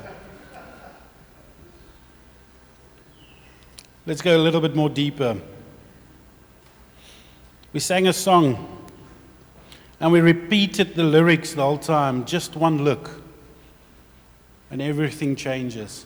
let's 4.06 4.22
go 4.22 4.36
a 4.36 4.38
little 4.38 4.60
bit 4.60 4.76
more 4.76 4.90
deeper. 4.90 5.38
We 7.74 7.80
sang 7.80 8.08
a 8.08 8.14
song 8.14 8.68
and 10.00 10.12
we 10.12 10.20
repeated 10.20 10.96
the 10.96 11.04
lyrics 11.04 11.54
the 11.54 11.62
whole 11.62 11.78
time, 11.78 12.26
just 12.26 12.56
one 12.56 12.84
look, 12.84 13.22
and 14.70 14.82
everything 14.82 15.36
changes. 15.36 16.06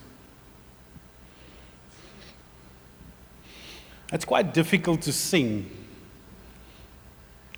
It's 4.12 4.24
quite 4.24 4.54
difficult 4.54 5.02
to 5.02 5.12
sing 5.12 5.70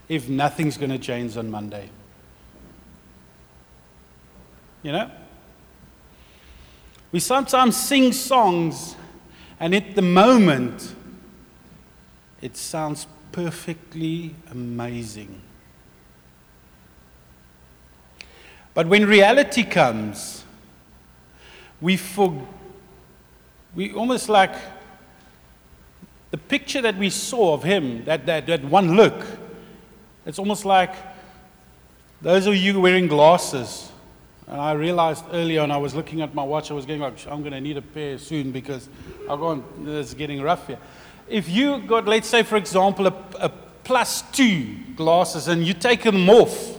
if 0.09 0.29
nothing's 0.29 0.79
going 0.79 0.90
to 0.90 0.99
change 0.99 1.37
on 1.37 1.51
Monday. 1.51 1.90
You 4.83 4.92
know? 4.92 5.11
We 7.11 7.21
sometimes 7.21 7.77
sing 7.77 8.12
songs, 8.12 8.94
and 9.59 9.75
at 9.75 9.94
the 9.94 10.03
moment, 10.03 10.94
it 12.40 12.57
sounds 12.57 13.07
perfectly 13.32 14.34
amazing. 14.50 15.42
But 18.74 18.86
when 18.86 19.06
reality 19.06 19.64
comes, 19.64 20.44
we, 21.80 21.96
for, 21.96 22.46
we 23.74 23.92
almost 23.92 24.28
like 24.28 24.54
the 26.30 26.38
picture 26.38 26.82
that 26.82 26.96
we 26.96 27.10
saw 27.10 27.54
of 27.54 27.62
him, 27.62 28.04
that, 28.04 28.26
that, 28.26 28.46
that 28.46 28.64
one 28.64 28.96
look, 28.96 29.24
it's 30.26 30.38
almost 30.38 30.64
like 30.64 30.94
those 32.20 32.46
of 32.46 32.54
you 32.54 32.80
wearing 32.80 33.06
glasses. 33.06 33.90
And 34.46 34.60
I 34.60 34.72
realized 34.72 35.24
earlier 35.32 35.60
when 35.62 35.70
I 35.70 35.76
was 35.76 35.94
looking 35.94 36.20
at 36.20 36.34
my 36.34 36.42
watch, 36.42 36.70
I 36.70 36.74
was 36.74 36.86
getting 36.86 37.02
like, 37.02 37.26
I'm 37.26 37.40
going 37.40 37.52
to 37.52 37.60
need 37.60 37.76
a 37.76 37.82
pair 37.82 38.18
soon 38.18 38.50
because 38.50 38.88
I'm 39.28 39.38
going, 39.38 39.64
it's 39.86 40.14
getting 40.14 40.40
rough 40.42 40.66
here. 40.66 40.78
If 41.28 41.48
you 41.48 41.80
got, 41.80 42.06
let's 42.06 42.28
say, 42.28 42.42
for 42.42 42.56
example, 42.56 43.06
a, 43.06 43.14
a 43.38 43.48
plus 43.84 44.22
two 44.32 44.76
glasses 44.96 45.48
and 45.48 45.66
you 45.66 45.74
take 45.74 46.02
them 46.02 46.28
off, 46.28 46.78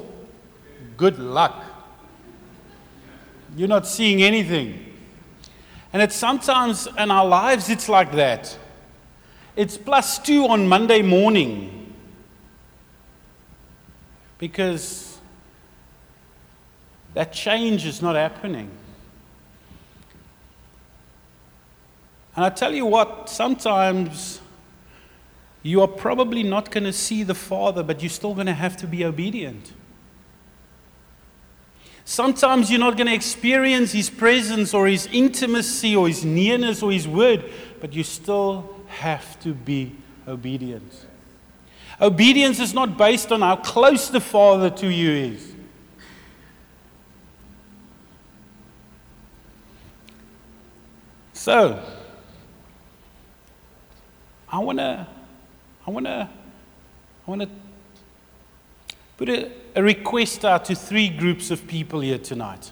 good 0.98 1.20
luck. 1.20 1.64
You're 3.56 3.68
not 3.68 3.88
seeing 3.88 4.22
anything. 4.22 4.86
And 5.92 6.02
it's 6.02 6.16
sometimes 6.16 6.88
in 6.98 7.10
our 7.10 7.26
lives, 7.26 7.70
it's 7.70 7.90
like 7.90 8.12
that. 8.14 8.58
It's 9.56 9.78
plus 9.78 10.20
two 10.20 10.46
on 10.46 10.68
Monday 10.68 11.02
morning 11.02 11.94
because 14.38 15.18
that 17.14 17.34
change 17.34 17.86
is 17.86 18.02
not 18.02 18.16
happening. 18.16 18.70
And 22.40 22.46
I 22.46 22.50
tell 22.50 22.74
you 22.74 22.86
what, 22.86 23.30
sometimes 23.30 24.40
you 25.62 25.82
are 25.82 25.90
probably 25.90 26.42
not 26.42 26.72
going 26.72 26.86
to 26.86 26.94
see 26.94 27.24
the 27.24 27.36
Father, 27.36 27.84
but 27.84 28.02
you're 28.02 28.10
still 28.10 28.34
going 28.34 28.48
to 28.48 28.54
have 28.54 28.78
to 28.78 28.88
be 28.88 29.04
obedient. 29.04 29.74
Sometimes 32.06 32.72
you're 32.72 32.80
not 32.80 32.96
going 32.96 33.08
to 33.08 33.14
experience 33.14 33.92
His 33.92 34.10
presence 34.10 34.74
or 34.74 34.88
His 34.88 35.08
intimacy 35.08 35.98
or 35.98 36.08
His 36.08 36.24
nearness 36.24 36.82
or 36.82 36.94
His 36.94 37.10
word, 37.10 37.44
but 37.82 37.92
you 37.92 38.06
still 38.06 38.74
have 38.88 39.38
to 39.42 39.54
be 39.54 39.98
obedient. 40.26 41.08
Obedience 42.00 42.62
is 42.62 42.74
not 42.74 42.98
based 42.98 43.34
on 43.34 43.42
how 43.42 43.58
close 43.58 44.08
the 44.08 44.22
Father 44.22 44.70
to 44.70 44.88
you 44.88 45.12
is. 45.12 45.56
So, 51.34 51.84
I 54.52 54.60
want 54.60 54.80
to 54.80 55.08
I 55.86 55.92
want 55.92 56.06
to 56.06 56.30
I 57.28 57.30
want 57.30 57.42
to 57.42 57.50
put 59.18 59.30
a, 59.30 59.52
a 59.76 59.84
request 59.84 60.44
out 60.46 60.66
to 60.66 60.76
three 60.76 61.10
groups 61.10 61.52
of 61.52 61.68
people 61.68 62.00
here 62.00 62.18
tonight. 62.18 62.72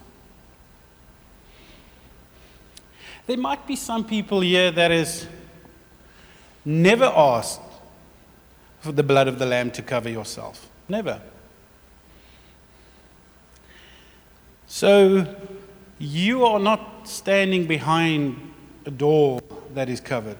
There 3.28 3.38
might 3.38 3.68
be 3.68 3.76
some 3.76 4.06
people 4.06 4.42
here 4.42 4.72
that 4.72 4.92
is 4.92 5.28
never 6.64 7.06
asked 7.06 7.62
for 8.80 8.92
the 8.92 9.04
blood 9.04 9.28
of 9.28 9.38
the 9.38 9.46
Lamb 9.46 9.70
to 9.72 9.82
cover 9.82 10.10
yourself. 10.10 10.70
Never. 10.88 11.22
So 14.68 15.36
you 16.00 16.46
are 16.46 16.60
not 16.60 17.08
standing 17.08 17.68
behind 17.68 18.54
a 18.86 18.92
door 18.92 19.42
that 19.74 19.90
is 19.90 20.00
covered. 20.00 20.38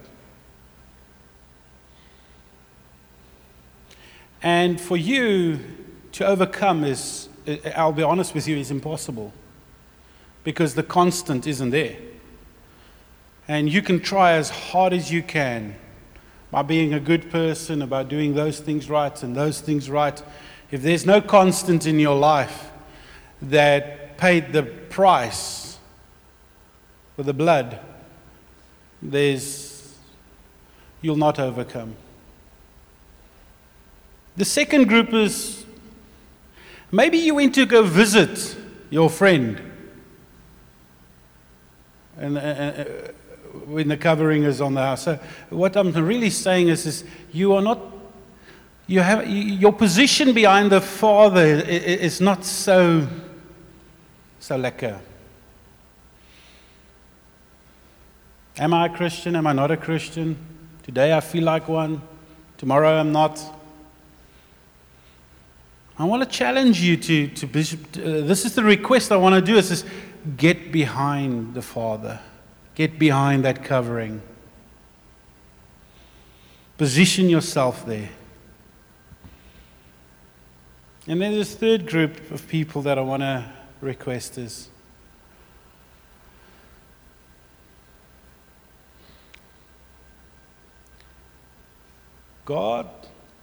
And 4.42 4.80
for 4.80 4.98
you 4.98 5.60
to 6.14 6.26
overcome 6.26 6.84
is, 6.84 7.30
I'll 7.76 7.92
be 7.92 8.04
honest 8.04 8.36
with 8.36 8.48
you, 8.48 8.58
is 8.58 8.72
impossible 8.72 9.34
because 10.44 10.76
the 10.76 10.84
constant 10.84 11.48
isn't 11.48 11.72
there. 11.72 11.98
And 13.48 13.70
you 13.70 13.82
can 13.82 14.00
try 14.00 14.34
as 14.34 14.50
hard 14.50 14.94
as 14.94 15.12
you 15.12 15.24
can 15.24 15.76
by 16.52 16.62
being 16.62 16.94
a 16.94 17.00
good 17.00 17.30
person, 17.30 17.82
about 17.82 18.08
doing 18.08 18.34
those 18.34 18.60
things 18.60 18.90
right 18.90 19.22
and 19.24 19.36
those 19.36 19.62
things 19.62 19.90
right. 19.90 20.22
If 20.72 20.82
there's 20.82 21.06
no 21.06 21.22
constant 21.22 21.86
in 21.86 22.00
your 22.00 22.18
life 22.18 22.72
that 23.42 24.18
paid 24.18 24.54
the 24.54 24.64
price 24.64 25.78
for 27.16 27.24
the 27.24 27.34
blood, 27.34 27.80
there's, 29.02 29.98
you'll 31.02 31.16
not 31.16 31.40
overcome. 31.40 31.96
The 34.38 34.46
second 34.46 34.88
group 34.88 35.14
is 35.14 35.66
maybe 36.92 37.18
you 37.18 37.36
went 37.36 37.56
to 37.56 37.66
go 37.66 37.82
visit 37.82 38.56
your 38.92 39.10
friend. 39.10 39.60
And 42.18 42.38
uh, 42.38 42.42
uh, 42.42 42.86
when 43.66 43.88
the 43.88 43.98
covering 43.98 44.44
is 44.44 44.62
on 44.62 44.76
the 44.76 44.82
house. 44.82 45.04
So, 45.04 45.20
what 45.50 45.76
I'm 45.76 45.92
really 45.92 46.30
saying 46.30 46.68
is, 46.68 46.86
is 46.86 47.04
you 47.32 47.54
are 47.54 47.62
not, 47.62 47.80
you 48.86 49.02
have, 49.02 49.28
your 49.28 49.74
position 49.74 50.34
behind 50.34 50.72
the 50.72 50.82
Father 50.82 51.46
is 51.46 52.22
not 52.22 52.46
so, 52.46 53.08
so 54.40 54.58
lekker. 54.58 55.00
Am 58.60 58.74
I 58.74 58.86
a 58.86 58.90
Christian? 58.90 59.36
Am 59.36 59.48
I 59.48 59.54
not 59.54 59.72
a 59.72 59.78
Christian? 59.78 60.38
Today 60.84 61.16
I 61.16 61.22
feel 61.22 61.44
like 61.44 61.68
one. 61.68 62.02
Tomorrow 62.58 63.00
I'm 63.00 63.12
not. 63.12 63.57
I 66.00 66.04
want 66.04 66.24
to 66.24 66.30
challenge 66.30 66.80
you 66.80 66.96
to, 66.98 67.28
to 67.28 67.48
Bishop. 67.48 67.80
Uh, 67.98 68.22
this 68.22 68.46
is 68.46 68.54
the 68.54 68.64
request 68.64 69.12
I 69.12 69.18
want 69.18 69.34
to 69.34 69.42
do 69.42 69.58
is, 69.58 69.72
is 69.72 69.84
get 70.38 70.72
behind 70.72 71.56
the 71.56 71.62
Father. 71.62 72.20
Get 72.76 73.00
behind 73.00 73.44
that 73.46 73.64
covering. 73.64 74.22
Position 76.78 77.30
yourself 77.30 77.84
there. 77.88 78.10
And 81.08 81.22
then 81.22 81.34
a 81.34 81.46
third 81.46 81.88
group 81.88 82.30
of 82.30 82.48
people 82.48 82.84
that 82.84 83.00
I 83.00 83.02
want 83.02 83.24
to 83.24 83.52
request 83.82 84.38
is 84.38 84.70
God 92.46 92.88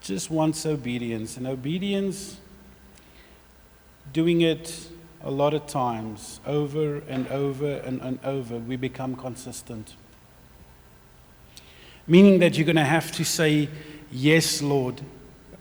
just 0.00 0.30
wants 0.30 0.64
obedience, 0.64 1.36
and 1.36 1.46
obedience, 1.46 2.36
doing 4.14 4.40
it 4.40 4.88
a 5.22 5.30
lot 5.30 5.52
of 5.52 5.66
times, 5.66 6.40
over 6.46 7.02
and 7.08 7.28
over 7.28 7.76
and, 7.78 8.00
and 8.00 8.18
over, 8.24 8.56
we 8.56 8.76
become 8.76 9.16
consistent. 9.16 9.96
Meaning 12.06 12.38
that 12.38 12.56
you're 12.56 12.66
going 12.66 12.76
to 12.76 12.84
have 12.84 13.12
to 13.12 13.24
say, 13.24 13.68
Yes, 14.10 14.62
Lord, 14.62 15.00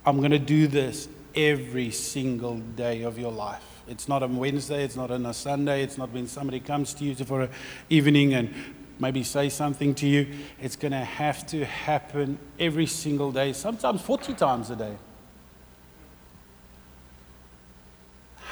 I'm 0.06 0.20
going 0.20 0.32
to 0.32 0.40
do 0.40 0.68
this 0.68 1.10
every 1.36 1.90
single 1.90 2.58
day 2.58 3.02
of 3.02 3.18
your 3.18 3.32
life. 3.32 3.64
It's 3.88 4.08
not 4.08 4.22
on 4.22 4.38
Wednesday, 4.38 4.84
it's 4.84 4.96
not 4.96 5.10
on 5.10 5.26
a 5.26 5.34
Sunday, 5.34 5.82
it's 5.82 5.98
not 5.98 6.12
when 6.12 6.28
somebody 6.28 6.60
comes 6.60 6.94
to 6.96 7.04
you 7.04 7.16
for 7.16 7.42
an 7.42 7.50
evening 7.90 8.36
and 8.36 8.54
maybe 9.00 9.24
say 9.24 9.50
something 9.50 9.96
to 9.96 10.08
you. 10.08 10.28
It's 10.62 10.76
going 10.76 10.92
to 10.92 11.04
have 11.04 11.48
to 11.48 11.66
happen 11.66 12.38
every 12.60 12.86
single 12.86 13.32
day, 13.32 13.54
sometimes 13.54 14.02
40 14.02 14.36
times 14.36 14.70
a 14.70 14.76
day. 14.76 14.96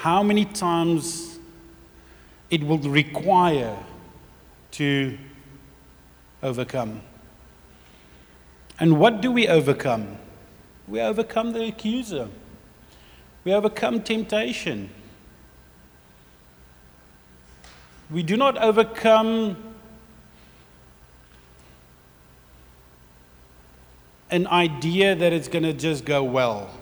How 0.02 0.20
many 0.20 0.44
times 0.44 1.38
it 2.50 2.60
will 2.64 2.80
require 2.80 3.78
to 4.72 5.16
overcome. 6.42 7.00
And 8.80 8.98
what 8.98 9.20
do 9.20 9.30
we 9.30 9.46
overcome? 9.46 10.18
We 10.88 11.00
overcome 11.00 11.52
the 11.52 11.66
accuser. 11.66 12.28
We 13.44 13.54
overcome 13.54 14.02
temptation. 14.02 14.90
We 18.10 18.24
do 18.24 18.36
not 18.36 18.58
overcome 18.58 19.56
an 24.32 24.48
idea 24.48 25.14
that 25.14 25.32
it's 25.32 25.46
going 25.46 25.62
to 25.62 25.72
just 25.72 26.04
go 26.04 26.24
well 26.24 26.81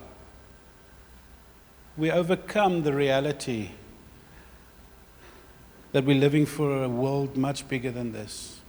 we 1.97 2.11
overcome 2.11 2.83
the 2.83 2.93
reality 2.93 3.71
that 5.93 6.05
we're 6.05 6.19
living 6.19 6.47
for 6.47 6.85
a 6.85 6.89
world 6.89 7.37
much 7.37 7.67
bigger 7.69 7.91
than 7.91 8.13
this. 8.13 8.61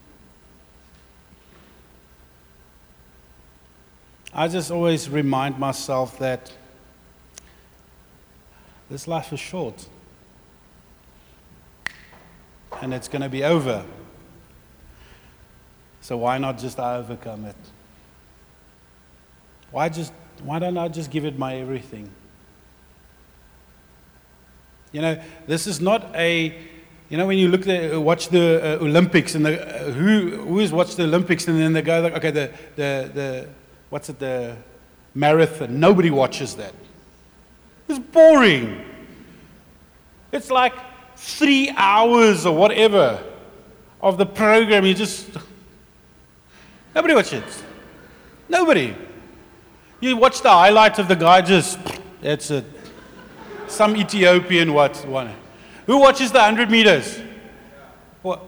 I 4.34 4.47
just 4.47 4.71
always 4.71 5.10
remind 5.10 5.60
myself 5.60 6.17
that 6.19 6.51
this 8.89 9.07
life 9.07 9.31
is 9.34 9.39
short 9.39 9.88
and 12.81 12.93
it's 12.93 13.07
going 13.07 13.21
to 13.21 13.29
be 13.29 13.43
over. 13.43 13.86
So 15.99 16.17
why 16.17 16.38
not 16.38 16.57
just 16.57 16.79
overcome 16.79 17.45
it? 17.45 17.55
Why 19.69 19.89
just 19.89 20.12
why 20.43 20.60
don't 20.60 20.77
I 20.77 20.88
just 20.88 21.12
give 21.12 21.23
it 21.25 21.38
my 21.38 21.55
everything? 21.57 22.10
You 24.91 25.01
know, 25.01 25.21
this 25.47 25.67
is 25.67 25.80
not 25.80 26.13
a, 26.15 26.54
you 27.10 27.17
know, 27.17 27.25
when 27.25 27.38
you 27.38 27.47
look 27.47 27.67
at, 27.67 27.99
watch 27.99 28.27
the 28.27 28.77
uh, 28.80 28.84
Olympics 28.84 29.36
and 29.36 29.45
the, 29.45 29.62
uh, 29.62 29.91
who, 29.91 30.32
who 30.32 30.60
has 30.60 30.71
watched 30.71 30.97
the 30.97 31.04
Olympics 31.04 31.47
and 31.47 31.60
then 31.60 31.73
they 31.73 31.82
go 31.82 32.01
like, 32.01 32.13
okay, 32.15 32.32
the, 32.32 32.51
the, 32.75 33.12
the, 33.13 33.49
what's 33.89 34.10
it, 34.10 34.19
the 34.19 34.58
marathon. 35.15 35.80
Nobody 35.80 36.10
watches 36.10 36.56
that. 36.56 36.73
It's 37.88 37.99
boring. 37.99 38.86
It's 40.32 40.51
like 40.51 40.73
three 41.15 41.69
hours 41.75 42.45
or 42.45 42.56
whatever 42.56 43.23
of 44.01 44.17
the 44.17 44.25
program. 44.25 44.86
You 44.86 44.93
just, 44.93 45.30
nobody 46.95 47.13
watches. 47.13 47.63
Nobody. 48.49 48.93
You 50.01 50.17
watch 50.17 50.41
the 50.41 50.49
highlights 50.49 50.99
of 50.99 51.08
the 51.08 51.15
guy 51.15 51.41
just, 51.41 51.80
that's 52.21 52.51
it 52.51 52.80
some 53.71 53.95
Ethiopian 53.95 54.73
what 54.73 55.05
one. 55.07 55.34
Who 55.86 55.97
watches 55.97 56.31
the 56.31 56.39
100 56.39 56.69
meters? 56.69 57.19
Well, 58.23 58.47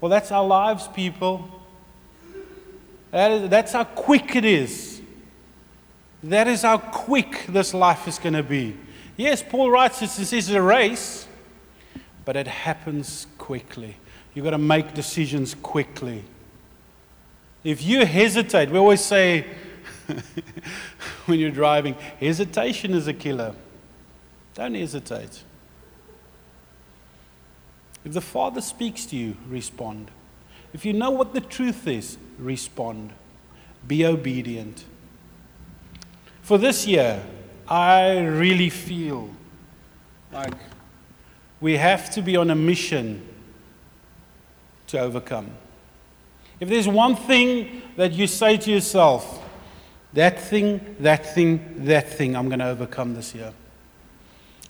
well, 0.00 0.10
that's 0.10 0.30
our 0.30 0.46
lives, 0.46 0.88
people. 0.88 1.48
That 3.10 3.30
is, 3.30 3.50
that's 3.50 3.72
how 3.72 3.84
quick 3.84 4.36
it 4.36 4.44
is. 4.44 5.02
That 6.22 6.48
is 6.48 6.62
how 6.62 6.78
quick 6.78 7.46
this 7.48 7.74
life 7.74 8.06
is 8.06 8.18
going 8.18 8.34
to 8.34 8.42
be. 8.42 8.76
Yes, 9.16 9.42
Paul 9.46 9.70
writes 9.70 10.00
this 10.00 10.32
is 10.32 10.50
a 10.50 10.62
race, 10.62 11.26
but 12.24 12.36
it 12.36 12.46
happens 12.46 13.26
quickly. 13.38 13.96
You've 14.34 14.44
got 14.44 14.52
to 14.52 14.58
make 14.58 14.94
decisions 14.94 15.54
quickly. 15.54 16.24
If 17.64 17.82
you 17.82 18.06
hesitate, 18.06 18.70
we 18.70 18.78
always 18.78 19.04
say 19.04 19.46
when 21.26 21.38
you're 21.38 21.50
driving, 21.50 21.94
hesitation 22.18 22.94
is 22.94 23.06
a 23.08 23.12
killer. 23.12 23.54
Don't 24.54 24.74
hesitate. 24.74 25.42
If 28.04 28.12
the 28.12 28.20
Father 28.20 28.60
speaks 28.60 29.04
to 29.06 29.16
you, 29.16 29.36
respond. 29.48 30.10
If 30.72 30.84
you 30.84 30.92
know 30.92 31.10
what 31.10 31.34
the 31.34 31.40
truth 31.40 31.86
is, 31.86 32.16
respond. 32.38 33.12
Be 33.86 34.04
obedient. 34.04 34.84
For 36.42 36.58
this 36.58 36.86
year, 36.86 37.22
I 37.68 38.18
really 38.18 38.70
feel 38.70 39.30
like 40.32 40.54
we 41.60 41.76
have 41.76 42.10
to 42.10 42.22
be 42.22 42.36
on 42.36 42.50
a 42.50 42.54
mission 42.54 43.26
to 44.88 44.98
overcome. 44.98 45.50
If 46.58 46.68
there's 46.68 46.88
one 46.88 47.16
thing 47.16 47.82
that 47.96 48.12
you 48.12 48.26
say 48.26 48.56
to 48.56 48.70
yourself, 48.70 49.42
that 50.12 50.40
thing, 50.40 50.96
that 51.00 51.34
thing, 51.34 51.84
that 51.84 52.08
thing, 52.12 52.34
I'm 52.36 52.48
going 52.48 52.58
to 52.58 52.66
overcome 52.68 53.14
this 53.14 53.34
year. 53.34 53.52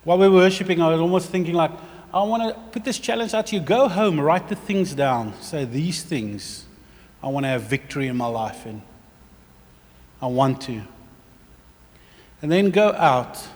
While 0.04 0.18
we 0.18 0.28
were 0.28 0.36
worshiping, 0.36 0.80
I 0.80 0.88
was 0.88 1.00
almost 1.00 1.30
thinking 1.30 1.54
like, 1.54 1.72
I 2.12 2.22
want 2.22 2.42
to 2.42 2.60
put 2.72 2.84
this 2.84 2.98
challenge 2.98 3.34
out 3.34 3.46
to 3.48 3.56
you. 3.56 3.62
Go 3.62 3.88
home, 3.88 4.18
write 4.18 4.48
the 4.48 4.56
things 4.56 4.94
down. 4.94 5.34
Say, 5.40 5.64
these 5.64 6.02
things 6.02 6.64
I 7.22 7.28
want 7.28 7.44
to 7.44 7.48
have 7.48 7.62
victory 7.62 8.08
in 8.08 8.16
my 8.16 8.26
life 8.26 8.66
in. 8.66 8.82
I 10.22 10.26
want 10.26 10.62
to. 10.62 10.82
And 12.42 12.50
then 12.50 12.70
go 12.70 12.92
out 12.92 13.46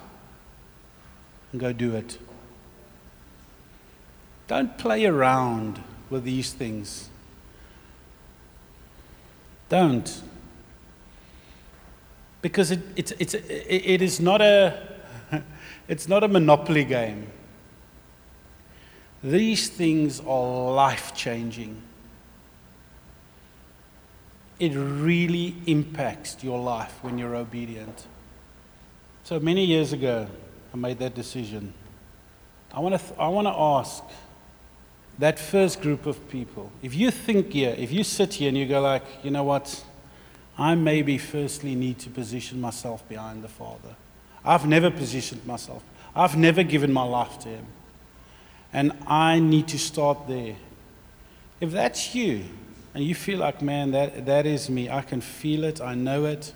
and 1.53 1.61
go 1.61 1.73
do 1.73 1.95
it. 1.95 2.19
Don't 4.47 4.77
play 4.77 5.07
around 5.07 5.83
with 6.11 6.25
these 6.25 6.53
things. 6.53 7.09
Don't. 9.71 10.23
Because 12.43 12.71
it, 12.71 12.81
it's, 12.95 13.13
it's, 13.13 13.35
it 13.35 14.03
is 14.03 14.21
not 14.21 14.43
a, 14.43 14.94
it's 15.89 16.09
not 16.09 16.25
a 16.25 16.29
monopoly 16.29 16.85
game. 16.85 17.31
These 19.23 19.69
things 19.69 20.21
are 20.21 20.73
life 20.73 21.15
changing. 21.15 21.81
It 24.59 24.73
really 24.75 25.57
impacts 25.67 26.43
your 26.45 26.61
life 26.61 26.99
when 27.03 27.19
you're 27.19 27.35
obedient. 27.35 28.07
So 29.25 29.41
many 29.41 29.65
years 29.65 29.93
ago, 29.93 30.27
I 30.73 30.77
made 30.77 30.99
that 30.99 31.15
decision. 31.15 31.73
I 32.73 32.81
want 32.81 33.01
to, 33.01 33.07
th- 33.07 33.19
I 33.19 33.29
want 33.29 33.47
to 33.47 33.55
ask 33.55 34.05
that 35.19 35.39
first 35.39 35.81
group 35.81 36.07
of 36.07 36.29
people 36.29 36.71
if 36.83 36.95
you 36.95 37.11
think 37.11 37.53
here, 37.53 37.75
if 37.79 37.93
you 37.93 38.05
sit 38.05 38.35
here 38.35 38.49
and 38.49 38.59
you 38.59 38.67
go, 38.67 38.81
like, 38.81 39.05
you 39.23 39.31
know 39.31 39.45
what? 39.45 39.85
I 40.59 40.75
maybe 40.75 41.19
firstly 41.19 41.75
need 41.75 41.99
to 42.01 42.11
position 42.11 42.61
myself 42.61 43.09
behind 43.09 43.43
the 43.43 43.49
Father. 43.49 43.97
I've 44.45 44.67
never 44.67 44.91
positioned 44.91 45.45
myself, 45.47 45.83
I've 46.15 46.37
never 46.37 46.63
given 46.63 46.93
my 46.93 47.05
life 47.05 47.39
to 47.41 47.49
Him. 47.49 47.67
And 48.73 48.93
I 49.07 49.39
need 49.39 49.69
to 49.69 49.79
start 49.79 50.27
there. 50.27 50.57
If 51.61 51.71
that's 51.71 52.15
you, 52.15 52.45
and 52.93 53.05
you 53.05 53.15
feel 53.15 53.39
like, 53.39 53.63
man, 53.63 53.93
that, 53.93 54.27
that 54.27 54.47
is 54.47 54.69
me, 54.69 54.91
I 54.91 55.03
can 55.03 55.21
feel 55.21 55.65
it, 55.65 55.81
I 55.81 55.95
know 55.95 56.25
it. 56.25 56.53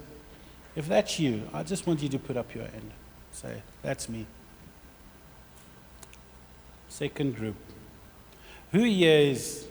If 0.77 0.87
that's 0.87 1.19
you, 1.19 1.43
I 1.53 1.63
just 1.63 1.87
want 1.87 2.03
you 2.03 2.09
to 2.11 2.19
put 2.19 2.37
up 2.37 2.55
your 2.55 2.65
hand. 2.65 2.91
Say, 3.33 3.63
that's 3.83 4.09
me. 4.09 4.27
Second 6.89 7.37
group. 7.37 7.57
Who 8.73 8.83
here 8.83 9.19
is 9.19 9.67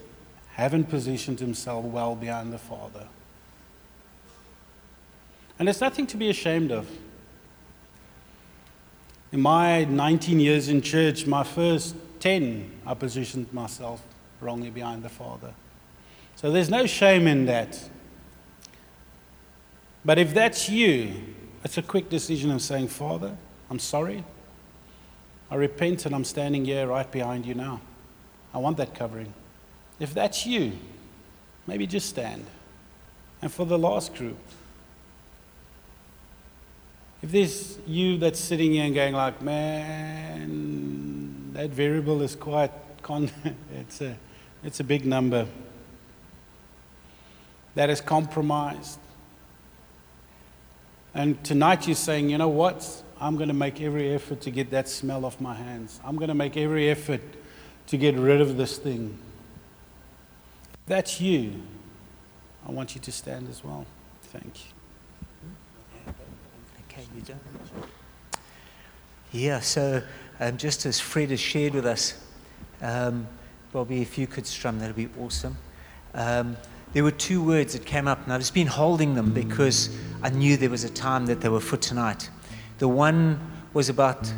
haven't 0.54 0.84
positioned 0.84 1.40
himself 1.40 1.84
well 1.84 2.16
behind 2.16 2.52
the 2.52 2.58
Father? 2.58 3.06
And 5.58 5.68
there's 5.68 5.80
nothing 5.80 6.06
to 6.08 6.16
be 6.16 6.30
ashamed 6.30 6.70
of. 6.70 6.88
In 9.30 9.42
my 9.42 9.84
19 9.84 10.40
years 10.40 10.68
in 10.68 10.80
church, 10.80 11.26
my 11.26 11.44
first 11.44 11.94
10, 12.20 12.80
I 12.86 12.94
positioned 12.94 13.52
myself 13.52 14.02
wrongly 14.40 14.70
behind 14.70 15.02
the 15.02 15.08
Father. 15.08 15.52
So 16.36 16.50
there's 16.50 16.70
no 16.70 16.86
shame 16.86 17.26
in 17.26 17.46
that. 17.46 17.88
But 20.04 20.18
if 20.18 20.32
that's 20.32 20.68
you, 20.68 21.12
it's 21.62 21.76
a 21.76 21.82
quick 21.82 22.08
decision 22.08 22.50
of 22.50 22.62
saying, 22.62 22.88
Father, 22.88 23.36
I'm 23.68 23.78
sorry. 23.78 24.24
I 25.50 25.56
repent 25.56 26.06
and 26.06 26.14
I'm 26.14 26.24
standing 26.24 26.64
here 26.64 26.86
right 26.86 27.10
behind 27.10 27.44
you 27.44 27.54
now. 27.54 27.80
I 28.54 28.58
want 28.58 28.76
that 28.78 28.94
covering. 28.94 29.34
If 30.00 30.14
that's 30.14 30.46
you, 30.46 30.72
maybe 31.66 31.86
just 31.86 32.08
stand. 32.08 32.46
And 33.42 33.52
for 33.52 33.66
the 33.66 33.78
last 33.78 34.14
group, 34.14 34.38
if 37.22 37.32
there's 37.32 37.78
you 37.86 38.18
that's 38.18 38.38
sitting 38.38 38.72
here 38.72 38.84
and 38.84 38.94
going 38.94 39.14
like, 39.14 39.42
man, 39.42 41.50
that 41.52 41.70
variable 41.70 42.22
is 42.22 42.36
quite, 42.36 42.70
con- 43.02 43.30
it's, 43.74 44.00
a, 44.00 44.16
it's 44.62 44.80
a 44.80 44.84
big 44.84 45.04
number. 45.04 45.46
That 47.74 47.90
is 47.90 48.00
compromised. 48.00 48.98
And 51.14 51.42
tonight 51.42 51.86
you're 51.86 51.96
saying, 51.96 52.30
you 52.30 52.38
know 52.38 52.48
what? 52.48 53.02
I'm 53.20 53.36
going 53.36 53.48
to 53.48 53.54
make 53.54 53.80
every 53.80 54.12
effort 54.12 54.42
to 54.42 54.50
get 54.50 54.70
that 54.70 54.88
smell 54.88 55.24
off 55.24 55.40
my 55.40 55.54
hands. 55.54 56.00
I'm 56.04 56.16
going 56.16 56.28
to 56.28 56.34
make 56.34 56.56
every 56.56 56.88
effort 56.88 57.22
to 57.88 57.96
get 57.96 58.14
rid 58.14 58.40
of 58.40 58.56
this 58.56 58.78
thing. 58.78 59.18
That's 60.86 61.20
you. 61.20 61.62
I 62.66 62.70
want 62.70 62.94
you 62.94 63.00
to 63.00 63.10
stand 63.10 63.48
as 63.48 63.64
well. 63.64 63.86
Thank 64.22 64.66
you. 64.66 64.77
Okay, 66.98 67.06
you 67.14 67.22
done? 67.22 67.40
Yeah, 69.30 69.60
so 69.60 70.02
um, 70.40 70.56
just 70.56 70.84
as 70.84 70.98
Fred 70.98 71.30
has 71.30 71.38
shared 71.38 71.74
with 71.74 71.86
us, 71.86 72.20
um, 72.82 73.28
Bobby, 73.70 74.02
if 74.02 74.18
you 74.18 74.26
could 74.26 74.44
strum, 74.44 74.80
that 74.80 74.86
would 74.86 74.96
be 74.96 75.08
awesome. 75.20 75.56
Um, 76.14 76.56
there 76.92 77.04
were 77.04 77.12
two 77.12 77.40
words 77.44 77.74
that 77.74 77.84
came 77.84 78.08
up, 78.08 78.24
and 78.24 78.32
I've 78.32 78.40
just 78.40 78.54
been 78.54 78.66
holding 78.66 79.14
them 79.14 79.32
because 79.32 79.96
I 80.24 80.30
knew 80.30 80.56
there 80.56 80.70
was 80.70 80.82
a 80.82 80.90
time 80.90 81.26
that 81.26 81.40
they 81.40 81.48
were 81.48 81.60
for 81.60 81.76
tonight. 81.76 82.30
The 82.78 82.88
one 82.88 83.38
was 83.74 83.88
about 83.88 84.32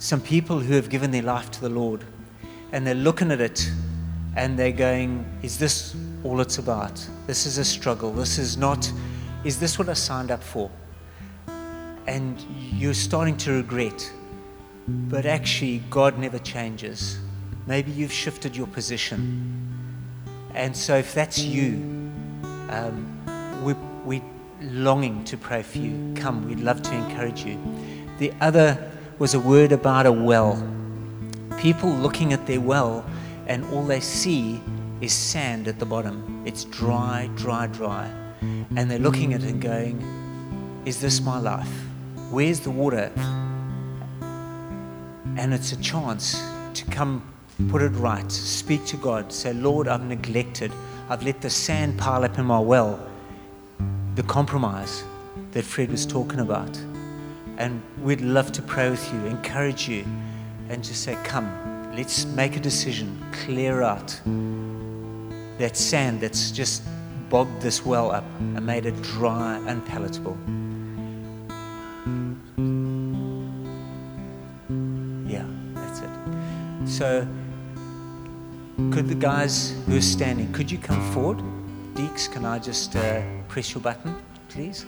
some 0.00 0.20
people 0.20 0.58
who 0.58 0.74
have 0.74 0.90
given 0.90 1.12
their 1.12 1.22
life 1.22 1.48
to 1.52 1.60
the 1.60 1.68
Lord, 1.68 2.02
and 2.72 2.84
they're 2.84 2.94
looking 2.94 3.30
at 3.30 3.40
it 3.40 3.70
and 4.34 4.58
they're 4.58 4.72
going, 4.72 5.24
Is 5.42 5.58
this 5.58 5.94
all 6.24 6.40
it's 6.40 6.58
about? 6.58 7.06
This 7.28 7.46
is 7.46 7.58
a 7.58 7.64
struggle. 7.64 8.10
This 8.12 8.36
is 8.36 8.56
not, 8.56 8.90
is 9.44 9.60
this 9.60 9.78
what 9.78 9.88
I 9.88 9.92
signed 9.92 10.32
up 10.32 10.42
for? 10.42 10.70
And 12.08 12.40
you're 12.72 12.94
starting 12.94 13.36
to 13.38 13.52
regret. 13.52 14.10
But 14.88 15.26
actually, 15.26 15.82
God 15.90 16.18
never 16.18 16.38
changes. 16.38 17.18
Maybe 17.66 17.92
you've 17.92 18.12
shifted 18.12 18.56
your 18.56 18.66
position. 18.66 19.68
And 20.54 20.74
so, 20.74 20.96
if 20.96 21.12
that's 21.12 21.38
you, 21.38 22.10
um, 22.70 23.62
we, 23.62 23.74
we're 24.06 24.24
longing 24.62 25.22
to 25.24 25.36
pray 25.36 25.62
for 25.62 25.76
you. 25.76 26.14
Come, 26.16 26.48
we'd 26.48 26.60
love 26.60 26.82
to 26.82 26.94
encourage 26.94 27.44
you. 27.44 27.58
The 28.18 28.32
other 28.40 28.90
was 29.18 29.34
a 29.34 29.40
word 29.40 29.72
about 29.72 30.06
a 30.06 30.12
well. 30.12 30.56
People 31.58 31.90
looking 31.90 32.32
at 32.32 32.46
their 32.46 32.60
well, 32.60 33.04
and 33.46 33.66
all 33.66 33.84
they 33.84 34.00
see 34.00 34.62
is 35.02 35.12
sand 35.12 35.68
at 35.68 35.78
the 35.78 35.86
bottom. 35.86 36.42
It's 36.46 36.64
dry, 36.64 37.28
dry, 37.34 37.66
dry. 37.66 38.10
And 38.40 38.90
they're 38.90 38.98
looking 38.98 39.34
at 39.34 39.42
it 39.42 39.50
and 39.50 39.60
going, 39.60 40.82
Is 40.86 41.02
this 41.02 41.20
my 41.20 41.38
life? 41.38 41.87
Where's 42.30 42.60
the 42.60 42.70
water? 42.70 43.10
And 45.36 45.54
it's 45.54 45.72
a 45.72 45.80
chance 45.80 46.42
to 46.74 46.84
come 46.86 47.22
put 47.70 47.82
it 47.82 47.88
right, 47.90 48.30
speak 48.30 48.84
to 48.86 48.96
God, 48.98 49.32
say, 49.32 49.52
Lord, 49.52 49.88
I've 49.88 50.04
neglected, 50.04 50.70
I've 51.08 51.22
let 51.24 51.40
the 51.40 51.50
sand 51.50 51.98
pile 51.98 52.24
up 52.24 52.38
in 52.38 52.44
my 52.44 52.60
well, 52.60 53.00
the 54.14 54.22
compromise 54.24 55.02
that 55.52 55.64
Fred 55.64 55.90
was 55.90 56.06
talking 56.06 56.40
about. 56.40 56.78
And 57.56 57.82
we'd 58.02 58.20
love 58.20 58.52
to 58.52 58.62
pray 58.62 58.90
with 58.90 59.12
you, 59.12 59.26
encourage 59.26 59.88
you, 59.88 60.04
and 60.68 60.84
just 60.84 61.02
say, 61.02 61.16
Come, 61.24 61.50
let's 61.96 62.26
make 62.26 62.56
a 62.56 62.60
decision, 62.60 63.20
clear 63.32 63.82
out 63.82 64.20
that 65.58 65.76
sand 65.76 66.20
that's 66.20 66.50
just 66.50 66.82
bogged 67.30 67.60
this 67.60 67.84
well 67.84 68.10
up 68.10 68.24
and 68.38 68.64
made 68.64 68.86
it 68.86 69.00
dry, 69.02 69.56
and 69.56 69.68
unpalatable. 69.68 70.38
So, 76.98 77.24
could 78.90 79.06
the 79.06 79.14
guys 79.14 79.72
who 79.86 79.96
are 79.98 80.00
standing, 80.00 80.52
could 80.52 80.68
you 80.68 80.78
come 80.78 81.00
forward? 81.12 81.38
Deeks, 81.94 82.28
can 82.28 82.44
I 82.44 82.58
just 82.58 82.96
uh, 82.96 83.22
press 83.46 83.72
your 83.72 83.80
button, 83.80 84.16
please? 84.48 84.84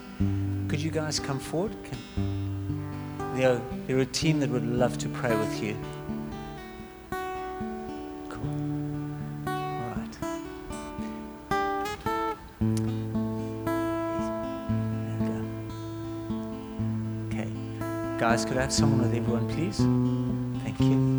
Could 0.66 0.80
you 0.80 0.90
guys 0.90 1.20
come 1.20 1.38
forward? 1.38 1.76
Can, 1.84 3.36
they're, 3.36 3.60
they're 3.86 4.00
a 4.00 4.04
team 4.04 4.40
that 4.40 4.50
would 4.50 4.66
love 4.66 4.98
to 4.98 5.08
pray 5.08 5.36
with 5.36 5.62
you. 5.62 5.76
There. 17.30 18.18
Guys, 18.18 18.44
could 18.44 18.56
I 18.56 18.62
have 18.62 18.72
someone 18.72 19.02
with 19.02 19.14
everyone, 19.14 19.48
please? 19.48 19.76
Thank 20.64 20.80
you. 20.80 21.09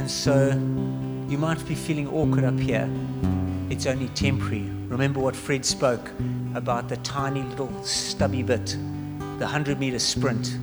And 0.00 0.10
so 0.10 0.48
you 1.28 1.36
might 1.36 1.62
be 1.68 1.74
feeling 1.74 2.08
awkward 2.08 2.44
up 2.44 2.58
here. 2.58 2.88
It's 3.68 3.84
only 3.84 4.08
temporary. 4.08 4.62
Remember 4.88 5.20
what 5.20 5.36
Fred 5.36 5.62
spoke 5.62 6.10
about 6.54 6.88
the 6.88 6.96
tiny 6.96 7.42
little 7.42 7.70
stubby 7.84 8.42
bit, 8.42 8.64
the 9.18 9.44
100 9.44 9.78
meter 9.78 9.98
sprint. 9.98 10.56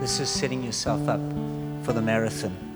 This 0.00 0.20
is 0.20 0.28
setting 0.28 0.62
yourself 0.62 1.08
up 1.08 1.22
for 1.82 1.94
the 1.94 2.02
marathon. 2.02 2.67